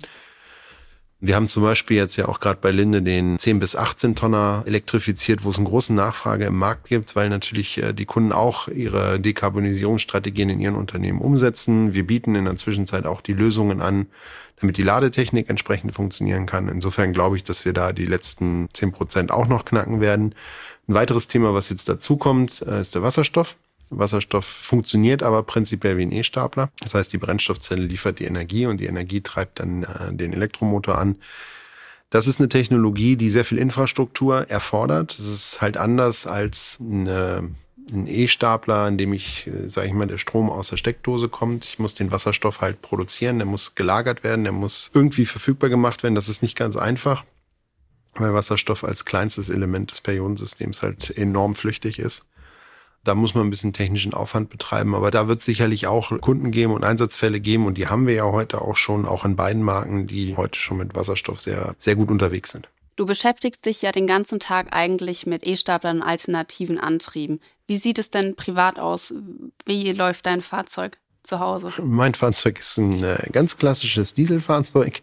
Wir 1.22 1.36
haben 1.36 1.48
zum 1.48 1.63
Beispiel 1.63 1.95
jetzt 1.95 2.17
ja 2.17 2.27
auch 2.27 2.41
gerade 2.41 2.60
bei 2.62 2.72
Linde 2.72 3.01
den 3.01 3.39
10 3.39 3.60
bis 3.60 3.75
18 3.75 4.15
Tonner 4.15 4.63
elektrifiziert, 4.65 5.45
wo 5.45 5.50
es 5.50 5.57
eine 5.57 5.67
große 5.67 5.93
Nachfrage 5.93 6.45
im 6.45 6.57
Markt 6.57 6.89
gibt, 6.89 7.15
weil 7.15 7.29
natürlich 7.29 7.81
äh, 7.81 7.93
die 7.93 8.05
Kunden 8.05 8.34
auch 8.34 8.67
ihre 8.67 9.19
Dekarbonisierungsstrategien 9.19 10.50
in 10.50 10.60
ihren 10.60 10.75
Unternehmen 10.75 11.22
umsetzen. 11.22 11.93
Wir 11.93 12.05
bieten 12.05 12.36
in 12.36 12.45
der 12.45 12.57
Zwischenzeit 12.57 13.05
auch 13.05 13.22
die 13.22 13.34
Lösungen 13.34 13.81
an, 13.81 14.07
damit 14.60 14.77
die 14.77 14.84
Ladetechnik 14.84 15.50
entsprechend 15.50 15.93
funktionieren 15.93 16.45
kann. 16.45 16.67
Insofern 16.67 17.13
glaube 17.13 17.38
ich, 17.38 17.45
dass 17.45 17.63
wir 17.63 17.74
da 17.74 17.93
die 17.93 18.05
letzten 18.05 18.67
10 18.74 18.91
Prozent 18.91 19.31
auch 19.31 19.48
noch 19.48 19.63
knacken 19.63 20.01
werden. 20.01 20.36
Ein 20.88 20.93
weiteres 20.95 21.27
Thema, 21.27 21.53
was 21.53 21.69
jetzt 21.69 21.88
dazu 21.88 22.17
kommt, 22.17 22.62
äh, 22.62 22.81
ist 22.81 22.93
der 22.93 23.03
Wasserstoff. 23.03 23.55
Wasserstoff 23.89 24.46
funktioniert 24.46 25.24
aber 25.24 25.44
prinzipiell 25.44 25.98
wie 25.98 26.04
ein 26.04 26.12
E-Stapler. 26.12 26.70
Das 26.80 26.96
heißt, 26.96 27.13
die 27.13 27.18
Brennstoffzelle 27.18 27.84
liefert 27.84 28.20
die 28.20 28.25
Energie 28.25 28.65
und 28.65 28.77
die 28.77 28.86
Energie 28.86 29.22
treibt 29.22 29.60
dann 29.60 29.84
äh, 29.84 30.13
den 30.13 30.34
Elektromotor 30.34 30.98
an. 30.98 31.18
Das 32.10 32.27
ist 32.27 32.39
eine 32.39 32.50
Technologie, 32.50 33.15
die 33.15 33.30
sehr 33.30 33.46
viel 33.46 33.58
Infrastruktur 33.58 34.50
erfordert. 34.50 35.18
Das 35.20 35.27
ist 35.27 35.62
halt 35.62 35.77
anders 35.77 36.27
als 36.27 36.80
eine, 36.80 37.50
ein 37.92 38.08
E-Stapler, 38.08 38.88
in 38.88 38.98
dem 38.98 39.13
ich, 39.13 39.48
äh, 39.48 39.70
sage 39.70 39.88
ich 39.88 39.94
mal, 39.94 40.08
der 40.08 40.18
Strom 40.18 40.50
aus 40.50 40.70
der 40.70 40.77
Steckdose 40.77 41.30
kommt. 41.30 41.65
Ich 41.65 41.80
muss 41.80 41.94
den 41.94 42.12
Wasserstoff 42.12 42.62
halt 42.62 42.82
produzieren, 42.82 43.39
der 43.39 43.48
muss 43.48 43.75
gelagert 43.75 44.24
werden, 44.24 44.44
der 44.44 44.54
muss 44.54 44.92
irgendwie 44.94 45.25
verfügbar 45.25 45.70
gemacht 45.70 46.04
werden. 46.04 46.15
Das 46.15 46.30
ist 46.30 46.42
nicht 46.42 46.58
ganz 46.58 46.75
einfach, 46.75 47.24
weil 48.13 48.34
Wasserstoff 48.34 48.84
als 48.84 49.06
kleinstes 49.06 49.50
Element 49.50 49.92
des 49.92 50.01
Periodensystems 50.01 50.82
halt 50.82 51.15
enorm 51.18 51.56
flüchtig 51.56 52.00
ist. 52.00 52.25
Da 53.05 53.15
muss 53.15 53.35
man 53.35 53.45
ein 53.45 53.50
bisschen 53.50 53.71
technischen 53.71 54.13
Aufwand 54.13 54.50
betreiben, 54.50 54.95
aber 54.95 55.12
da 55.12 55.27
wird 55.27 55.39
es 55.39 55.45
sicherlich 55.45 55.88
auch 55.88 56.19
Kunden 56.19 56.51
geben 56.51 56.74
und 56.74 56.83
Einsatzfälle 56.83 57.39
geben 57.39 57.65
und 57.65 57.77
die 57.77 57.88
haben 57.88 58.07
wir 58.07 58.15
ja 58.15 58.25
heute 58.25 58.62
auch 58.62 58.75
schon, 58.75 59.05
auch 59.05 59.24
in 59.24 59.35
beiden 59.35 59.63
Marken, 59.63 60.07
die 60.07 60.35
heute 60.35 60.59
schon 60.59 60.77
mit 60.77 60.95
Wasserstoff 60.95 61.39
sehr, 61.39 61.75
sehr 61.77 61.95
gut 61.95 62.09
unterwegs 62.09 62.51
sind. 62.51 62.67
Du 62.95 63.05
beschäftigst 63.05 63.65
dich 63.65 63.81
ja 63.81 63.91
den 63.91 64.07
ganzen 64.07 64.39
Tag 64.39 64.67
eigentlich 64.71 65.25
mit 65.25 65.45
E-Staplern 65.45 65.97
und 65.97 66.03
alternativen 66.03 66.79
Antrieben. 66.79 67.41
Wie 67.67 67.77
sieht 67.77 68.00
es 68.00 68.09
denn 68.09 68.35
privat 68.35 68.79
aus? 68.79 69.13
Wie 69.65 69.91
läuft 69.91 70.25
dein 70.25 70.41
Fahrzeug 70.41 70.97
zu 71.21 71.39
Hause? 71.39 71.74
Mein 71.83 72.13
Fahrzeug 72.13 72.59
ist 72.59 72.77
ein 72.77 73.03
äh, 73.03 73.29
ganz 73.31 73.57
klassisches 73.57 74.13
Dieselfahrzeug. 74.13 75.01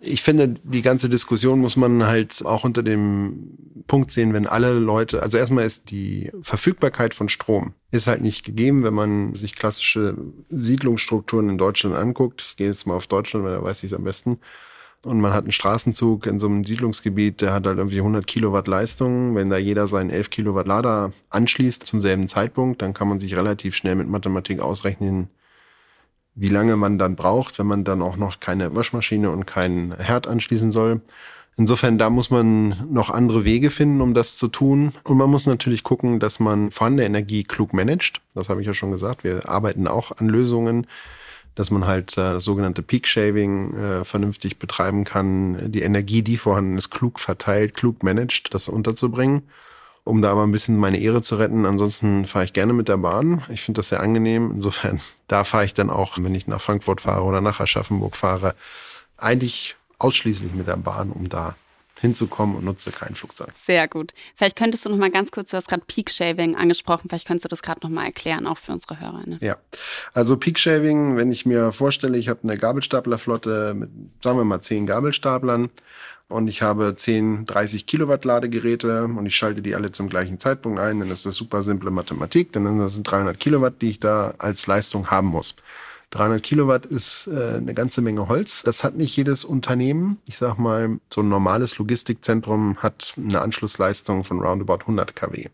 Ich 0.00 0.22
finde, 0.22 0.48
die 0.48 0.82
ganze 0.82 1.08
Diskussion 1.08 1.60
muss 1.60 1.76
man 1.76 2.06
halt 2.06 2.44
auch 2.44 2.64
unter 2.64 2.82
dem 2.82 3.84
Punkt 3.86 4.10
sehen, 4.10 4.32
wenn 4.32 4.46
alle 4.46 4.74
Leute, 4.74 5.22
also 5.22 5.38
erstmal 5.38 5.64
ist 5.64 5.90
die 5.90 6.30
Verfügbarkeit 6.42 7.14
von 7.14 7.28
Strom 7.28 7.74
ist 7.96 8.06
halt 8.06 8.20
nicht 8.20 8.44
gegeben, 8.44 8.84
wenn 8.84 8.94
man 8.94 9.34
sich 9.34 9.56
klassische 9.56 10.16
Siedlungsstrukturen 10.50 11.48
in 11.48 11.58
Deutschland 11.58 11.96
anguckt. 11.96 12.42
Ich 12.46 12.56
gehe 12.56 12.66
jetzt 12.66 12.86
mal 12.86 12.94
auf 12.94 13.06
Deutschland, 13.06 13.44
weil 13.44 13.54
da 13.54 13.62
weiß 13.62 13.82
ich 13.82 13.90
es 13.90 13.96
am 13.96 14.04
besten. 14.04 14.38
Und 15.04 15.20
man 15.20 15.32
hat 15.32 15.44
einen 15.44 15.52
Straßenzug 15.52 16.26
in 16.26 16.38
so 16.38 16.46
einem 16.46 16.64
Siedlungsgebiet, 16.64 17.40
der 17.40 17.52
hat 17.52 17.66
halt 17.66 17.78
irgendwie 17.78 17.98
100 17.98 18.26
Kilowatt 18.26 18.66
Leistung. 18.66 19.34
Wenn 19.34 19.50
da 19.50 19.56
jeder 19.56 19.86
seinen 19.86 20.10
11 20.10 20.30
Kilowatt 20.30 20.66
Lader 20.66 21.12
anschließt 21.30 21.86
zum 21.86 22.00
selben 22.00 22.28
Zeitpunkt, 22.28 22.82
dann 22.82 22.92
kann 22.92 23.08
man 23.08 23.20
sich 23.20 23.36
relativ 23.36 23.76
schnell 23.76 23.94
mit 23.94 24.08
Mathematik 24.08 24.60
ausrechnen, 24.60 25.28
wie 26.36 26.48
lange 26.48 26.76
man 26.76 26.98
dann 26.98 27.16
braucht, 27.16 27.58
wenn 27.58 27.66
man 27.66 27.82
dann 27.82 28.02
auch 28.02 28.16
noch 28.16 28.40
keine 28.40 28.74
Waschmaschine 28.76 29.30
und 29.30 29.46
keinen 29.46 29.96
Herd 29.96 30.26
anschließen 30.26 30.70
soll. 30.70 31.00
Insofern, 31.56 31.96
da 31.96 32.10
muss 32.10 32.30
man 32.30 32.86
noch 32.92 33.08
andere 33.08 33.46
Wege 33.46 33.70
finden, 33.70 34.02
um 34.02 34.12
das 34.12 34.36
zu 34.36 34.48
tun. 34.48 34.92
Und 35.04 35.16
man 35.16 35.30
muss 35.30 35.46
natürlich 35.46 35.82
gucken, 35.82 36.20
dass 36.20 36.38
man 36.38 36.70
vorhandene 36.70 37.06
Energie 37.06 37.44
klug 37.44 37.72
managt. 37.72 38.20
Das 38.34 38.50
habe 38.50 38.60
ich 38.60 38.66
ja 38.66 38.74
schon 38.74 38.92
gesagt. 38.92 39.24
Wir 39.24 39.48
arbeiten 39.48 39.88
auch 39.88 40.12
an 40.12 40.28
Lösungen, 40.28 40.86
dass 41.54 41.70
man 41.70 41.86
halt 41.86 42.12
äh, 42.12 42.34
das 42.34 42.44
sogenannte 42.44 42.82
Peak 42.82 43.08
Shaving 43.08 43.74
äh, 43.74 44.04
vernünftig 44.04 44.58
betreiben 44.58 45.04
kann, 45.04 45.72
die 45.72 45.80
Energie, 45.80 46.20
die 46.20 46.36
vorhanden 46.36 46.76
ist, 46.76 46.90
klug 46.90 47.18
verteilt, 47.18 47.72
klug 47.72 48.02
managt, 48.02 48.52
das 48.52 48.68
unterzubringen 48.68 49.44
um 50.06 50.22
da 50.22 50.30
aber 50.30 50.44
ein 50.44 50.52
bisschen 50.52 50.76
meine 50.76 50.98
Ehre 51.00 51.20
zu 51.20 51.34
retten. 51.34 51.66
Ansonsten 51.66 52.26
fahre 52.26 52.44
ich 52.44 52.52
gerne 52.52 52.72
mit 52.72 52.88
der 52.88 52.96
Bahn. 52.96 53.42
Ich 53.48 53.62
finde 53.62 53.80
das 53.80 53.88
sehr 53.88 54.00
angenehm. 54.00 54.52
Insofern, 54.54 55.00
da 55.26 55.42
fahre 55.42 55.64
ich 55.64 55.74
dann 55.74 55.90
auch, 55.90 56.16
wenn 56.18 56.34
ich 56.34 56.46
nach 56.46 56.60
Frankfurt 56.60 57.00
fahre 57.00 57.24
oder 57.24 57.40
nach 57.40 57.58
Aschaffenburg 57.58 58.16
fahre, 58.16 58.54
eigentlich 59.16 59.76
ausschließlich 59.98 60.54
mit 60.54 60.68
der 60.68 60.76
Bahn, 60.76 61.10
um 61.10 61.28
da 61.28 61.56
hinzukommen 61.98 62.54
und 62.56 62.64
nutze 62.64 62.92
kein 62.92 63.14
Flugzeug. 63.14 63.48
Sehr 63.54 63.88
gut. 63.88 64.12
Vielleicht 64.36 64.54
könntest 64.54 64.84
du 64.84 64.90
noch 64.90 64.98
mal 64.98 65.10
ganz 65.10 65.32
kurz, 65.32 65.50
du 65.50 65.56
hast 65.56 65.66
gerade 65.66 65.82
Peak 65.86 66.10
Shaving 66.10 66.54
angesprochen, 66.54 67.08
vielleicht 67.08 67.26
könntest 67.26 67.46
du 67.46 67.48
das 67.48 67.62
gerade 67.62 67.80
noch 67.82 67.90
mal 67.90 68.04
erklären, 68.04 68.46
auch 68.46 68.58
für 68.58 68.72
unsere 68.72 69.00
Hörer. 69.00 69.22
Ne? 69.26 69.38
Ja, 69.40 69.56
also 70.12 70.36
Peak 70.36 70.58
Shaving, 70.58 71.16
wenn 71.16 71.32
ich 71.32 71.46
mir 71.46 71.72
vorstelle, 71.72 72.18
ich 72.18 72.28
habe 72.28 72.40
eine 72.42 72.58
Gabelstaplerflotte 72.58 73.74
mit, 73.74 73.88
sagen 74.22 74.38
wir 74.38 74.44
mal, 74.44 74.60
zehn 74.60 74.86
Gabelstaplern 74.86 75.70
und 76.28 76.48
ich 76.48 76.62
habe 76.62 76.94
10, 76.96 77.44
30 77.44 77.86
Kilowatt 77.86 78.24
Ladegeräte 78.24 79.04
und 79.04 79.26
ich 79.26 79.36
schalte 79.36 79.62
die 79.62 79.74
alle 79.74 79.92
zum 79.92 80.08
gleichen 80.08 80.38
Zeitpunkt 80.38 80.80
ein, 80.80 81.00
dann 81.00 81.10
ist 81.10 81.26
das 81.26 81.36
super 81.36 81.62
simple 81.62 81.90
Mathematik, 81.90 82.52
denn 82.52 82.78
das 82.78 82.94
sind 82.94 83.10
300 83.10 83.38
Kilowatt, 83.38 83.80
die 83.80 83.90
ich 83.90 84.00
da 84.00 84.34
als 84.38 84.66
Leistung 84.66 85.10
haben 85.10 85.28
muss. 85.28 85.56
300 86.10 86.42
Kilowatt 86.42 86.86
ist 86.86 87.26
äh, 87.26 87.56
eine 87.56 87.74
ganze 87.74 88.00
Menge 88.00 88.28
Holz. 88.28 88.62
Das 88.64 88.84
hat 88.84 88.96
nicht 88.96 89.16
jedes 89.16 89.44
Unternehmen. 89.44 90.18
Ich 90.24 90.36
sag 90.36 90.56
mal, 90.56 91.00
so 91.12 91.20
ein 91.20 91.28
normales 91.28 91.78
Logistikzentrum 91.78 92.76
hat 92.78 93.14
eine 93.16 93.40
Anschlussleistung 93.40 94.22
von 94.22 94.40
roundabout 94.40 94.82
100 94.82 95.16
kW. 95.16 95.48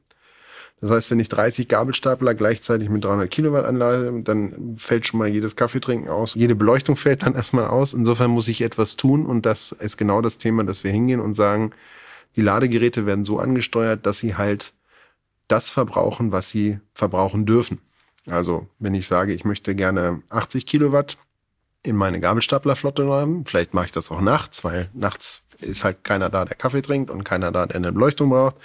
Das 0.83 0.91
heißt, 0.91 1.13
wenn 1.13 1.21
ich 1.21 1.29
30 1.29 1.69
Gabelstapler 1.69 2.35
gleichzeitig 2.35 2.89
mit 2.89 3.05
300 3.05 3.31
Kilowatt 3.31 3.65
anlade, 3.65 4.21
dann 4.25 4.77
fällt 4.77 5.07
schon 5.07 5.19
mal 5.19 5.29
jedes 5.29 5.55
Kaffeetrinken 5.55 6.11
aus. 6.11 6.35
Jede 6.35 6.57
Beleuchtung 6.57 6.97
fällt 6.97 7.23
dann 7.23 7.35
erstmal 7.37 7.69
aus. 7.69 7.95
Insofern 7.95 8.33
muss 8.33 8.49
ich 8.49 8.63
etwas 8.63 8.97
tun 8.97 9.25
und 9.25 9.47
das 9.47 9.71
ist 9.71 9.97
genau 9.97 10.21
das 10.21 10.39
Thema, 10.39 10.65
dass 10.65 10.83
wir 10.83 10.91
hingehen 10.91 11.21
und 11.21 11.35
sagen, 11.35 11.71
die 12.35 12.41
Ladegeräte 12.41 13.07
werden 13.07 13.25
so 13.25 13.39
angesteuert, 13.39 14.07
dass 14.07 14.19
sie 14.19 14.35
halt 14.35 14.73
das 15.47 15.71
verbrauchen, 15.71 16.33
was 16.33 16.49
sie 16.51 16.81
verbrauchen 16.95 17.47
dürfen. 17.47 17.79
Also, 18.27 18.67
wenn 18.81 18.95
ich 18.95 19.07
sage, 19.07 19.33
ich 19.35 19.45
möchte 19.45 19.77
gerne 19.77 20.23
80 20.31 20.67
Kilowatt 20.67 21.17
in 21.85 21.95
meine 21.95 22.19
Gabelstaplerflotte 22.19 23.07
haben, 23.07 23.47
vielleicht 23.47 23.73
mache 23.73 23.87
ich 23.87 23.93
das 23.93 24.11
auch 24.11 24.21
nachts, 24.21 24.65
weil 24.65 24.89
nachts 24.95 25.43
ist 25.61 25.85
halt 25.85 26.03
keiner 26.03 26.29
da, 26.29 26.45
der 26.45 26.57
Kaffee 26.57 26.83
trinkt 26.83 27.09
und 27.09 27.23
keiner 27.23 27.53
da, 27.53 27.67
der 27.67 27.77
eine 27.77 27.93
Beleuchtung 27.93 28.31
braucht 28.31 28.57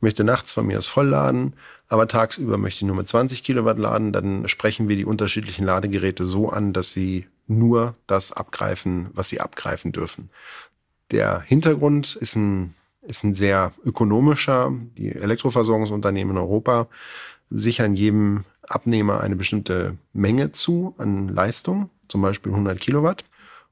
möchte 0.00 0.24
nachts 0.24 0.52
von 0.52 0.66
mir 0.66 0.78
aus 0.78 0.86
voll 0.86 1.08
laden, 1.08 1.54
aber 1.88 2.08
tagsüber 2.08 2.58
möchte 2.58 2.84
ich 2.84 2.86
nur 2.86 2.96
mit 2.96 3.08
20 3.08 3.42
Kilowatt 3.42 3.78
laden, 3.78 4.12
dann 4.12 4.48
sprechen 4.48 4.88
wir 4.88 4.96
die 4.96 5.04
unterschiedlichen 5.04 5.64
Ladegeräte 5.64 6.24
so 6.24 6.48
an, 6.48 6.72
dass 6.72 6.92
sie 6.92 7.26
nur 7.46 7.96
das 8.06 8.32
abgreifen, 8.32 9.10
was 9.12 9.28
sie 9.28 9.40
abgreifen 9.40 9.92
dürfen. 9.92 10.30
Der 11.10 11.40
Hintergrund 11.40 12.16
ist 12.16 12.36
ein, 12.36 12.74
ist 13.02 13.24
ein 13.24 13.34
sehr 13.34 13.72
ökonomischer. 13.84 14.72
Die 14.96 15.10
Elektroversorgungsunternehmen 15.10 16.36
in 16.36 16.42
Europa 16.42 16.86
sichern 17.50 17.94
jedem 17.94 18.44
Abnehmer 18.62 19.20
eine 19.20 19.34
bestimmte 19.34 19.96
Menge 20.12 20.52
zu 20.52 20.94
an 20.98 21.28
Leistung, 21.28 21.90
zum 22.06 22.22
Beispiel 22.22 22.52
100 22.52 22.78
Kilowatt. 22.78 23.24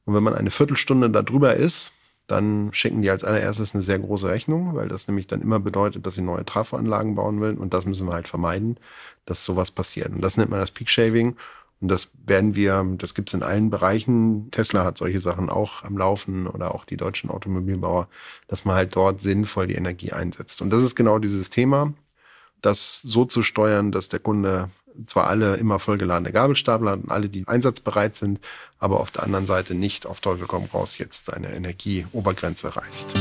Und 0.05 0.15
wenn 0.15 0.25
man 0.25 0.35
eine 0.35 0.51
Viertelstunde 0.51 1.11
darüber 1.11 1.55
ist, 1.55 1.93
dann 2.29 2.69
schicken 2.73 3.03
die 3.03 3.11
als 3.11 3.25
allererstes 3.25 3.75
eine 3.75 3.83
sehr 3.83 3.99
große 3.99 4.29
Rechnung, 4.29 4.75
weil 4.75 4.87
das 4.87 5.09
nämlich 5.09 5.27
dann 5.27 5.41
immer 5.41 5.59
bedeutet, 5.59 6.07
dass 6.07 6.15
sie 6.15 6.23
neue 6.23 6.45
Trafoanlagen 6.45 7.15
bauen 7.15 7.41
wollen. 7.41 7.57
Und 7.57 7.73
das 7.73 7.87
müssen 7.87 8.07
wir 8.07 8.13
halt 8.13 8.29
vermeiden, 8.29 8.79
dass 9.25 9.45
sowas 9.45 9.71
passiert. 9.71 10.11
Und 10.11 10.21
das 10.21 10.37
nennt 10.37 10.51
man 10.51 10.61
das 10.61 10.71
Peak 10.71 10.91
Shaving. 10.91 11.37
Und 11.81 11.89
das 11.89 12.11
werden 12.27 12.55
wir, 12.55 12.85
das 12.99 13.15
gibt's 13.15 13.33
in 13.33 13.43
allen 13.43 13.71
Bereichen. 13.71 14.51
Tesla 14.51 14.85
hat 14.85 14.99
solche 14.99 15.21
Sachen 15.21 15.49
auch 15.49 15.85
am 15.85 15.97
Laufen 15.97 16.47
oder 16.47 16.75
auch 16.75 16.85
die 16.85 16.99
deutschen 16.99 17.31
Automobilbauer, 17.31 18.09
dass 18.47 18.67
man 18.67 18.77
halt 18.77 18.95
dort 18.95 19.21
sinnvoll 19.23 19.67
die 19.67 19.77
Energie 19.77 20.13
einsetzt. 20.13 20.61
Und 20.61 20.71
das 20.71 20.83
ist 20.83 20.97
genau 20.97 21.19
dieses 21.19 21.49
Thema, 21.49 21.95
das 22.61 23.01
so 23.01 23.25
zu 23.25 23.43
steuern, 23.43 23.91
dass 23.91 24.11
der 24.11 24.21
Kunde 24.21 24.69
zwar 25.07 25.29
alle 25.29 25.57
immer 25.57 25.79
vollgeladene 25.79 26.33
Gabelstapler 26.33 26.95
und 26.95 27.11
alle, 27.11 27.29
die 27.29 27.47
einsatzbereit 27.47 28.17
sind, 28.17 28.41
aber 28.79 29.01
auf 29.01 29.11
der 29.11 29.25
anderen 29.25 29.47
Seite 29.47 29.75
nicht 29.75 30.07
auf 30.07 30.21
Teufel 30.21 30.47
komm 30.47 30.65
raus 30.73 30.99
jetzt 30.99 31.27
seine 31.27 31.53
Energieobergrenze 31.53 32.77
reißt. 32.77 33.15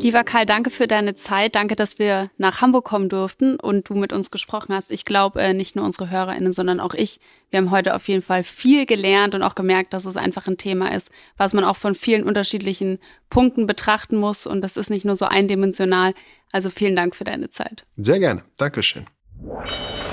Lieber 0.00 0.22
Karl, 0.22 0.46
danke 0.46 0.70
für 0.70 0.86
deine 0.86 1.16
Zeit. 1.16 1.56
Danke, 1.56 1.74
dass 1.74 1.98
wir 1.98 2.30
nach 2.38 2.60
Hamburg 2.60 2.84
kommen 2.84 3.08
durften 3.08 3.56
und 3.56 3.88
du 3.88 3.94
mit 3.94 4.12
uns 4.12 4.30
gesprochen 4.30 4.72
hast. 4.72 4.92
Ich 4.92 5.04
glaube, 5.04 5.40
äh, 5.40 5.52
nicht 5.52 5.74
nur 5.74 5.84
unsere 5.84 6.08
HörerInnen, 6.08 6.52
sondern 6.52 6.78
auch 6.78 6.94
ich. 6.94 7.18
Wir 7.50 7.58
haben 7.58 7.72
heute 7.72 7.96
auf 7.96 8.06
jeden 8.06 8.22
Fall 8.22 8.44
viel 8.44 8.86
gelernt 8.86 9.34
und 9.34 9.42
auch 9.42 9.56
gemerkt, 9.56 9.92
dass 9.92 10.04
es 10.04 10.16
einfach 10.16 10.46
ein 10.46 10.56
Thema 10.56 10.94
ist, 10.94 11.10
was 11.36 11.52
man 11.52 11.64
auch 11.64 11.76
von 11.76 11.96
vielen 11.96 12.22
unterschiedlichen 12.22 13.00
Punkten 13.28 13.66
betrachten 13.66 14.18
muss. 14.18 14.46
Und 14.46 14.62
das 14.62 14.76
ist 14.76 14.88
nicht 14.88 15.04
nur 15.04 15.16
so 15.16 15.24
eindimensional. 15.24 16.14
Also 16.52 16.70
vielen 16.70 16.94
Dank 16.94 17.16
für 17.16 17.24
deine 17.24 17.50
Zeit. 17.50 17.84
Sehr 17.96 18.20
gerne. 18.20 18.44
Dankeschön. 18.56 19.06
you 19.40 20.07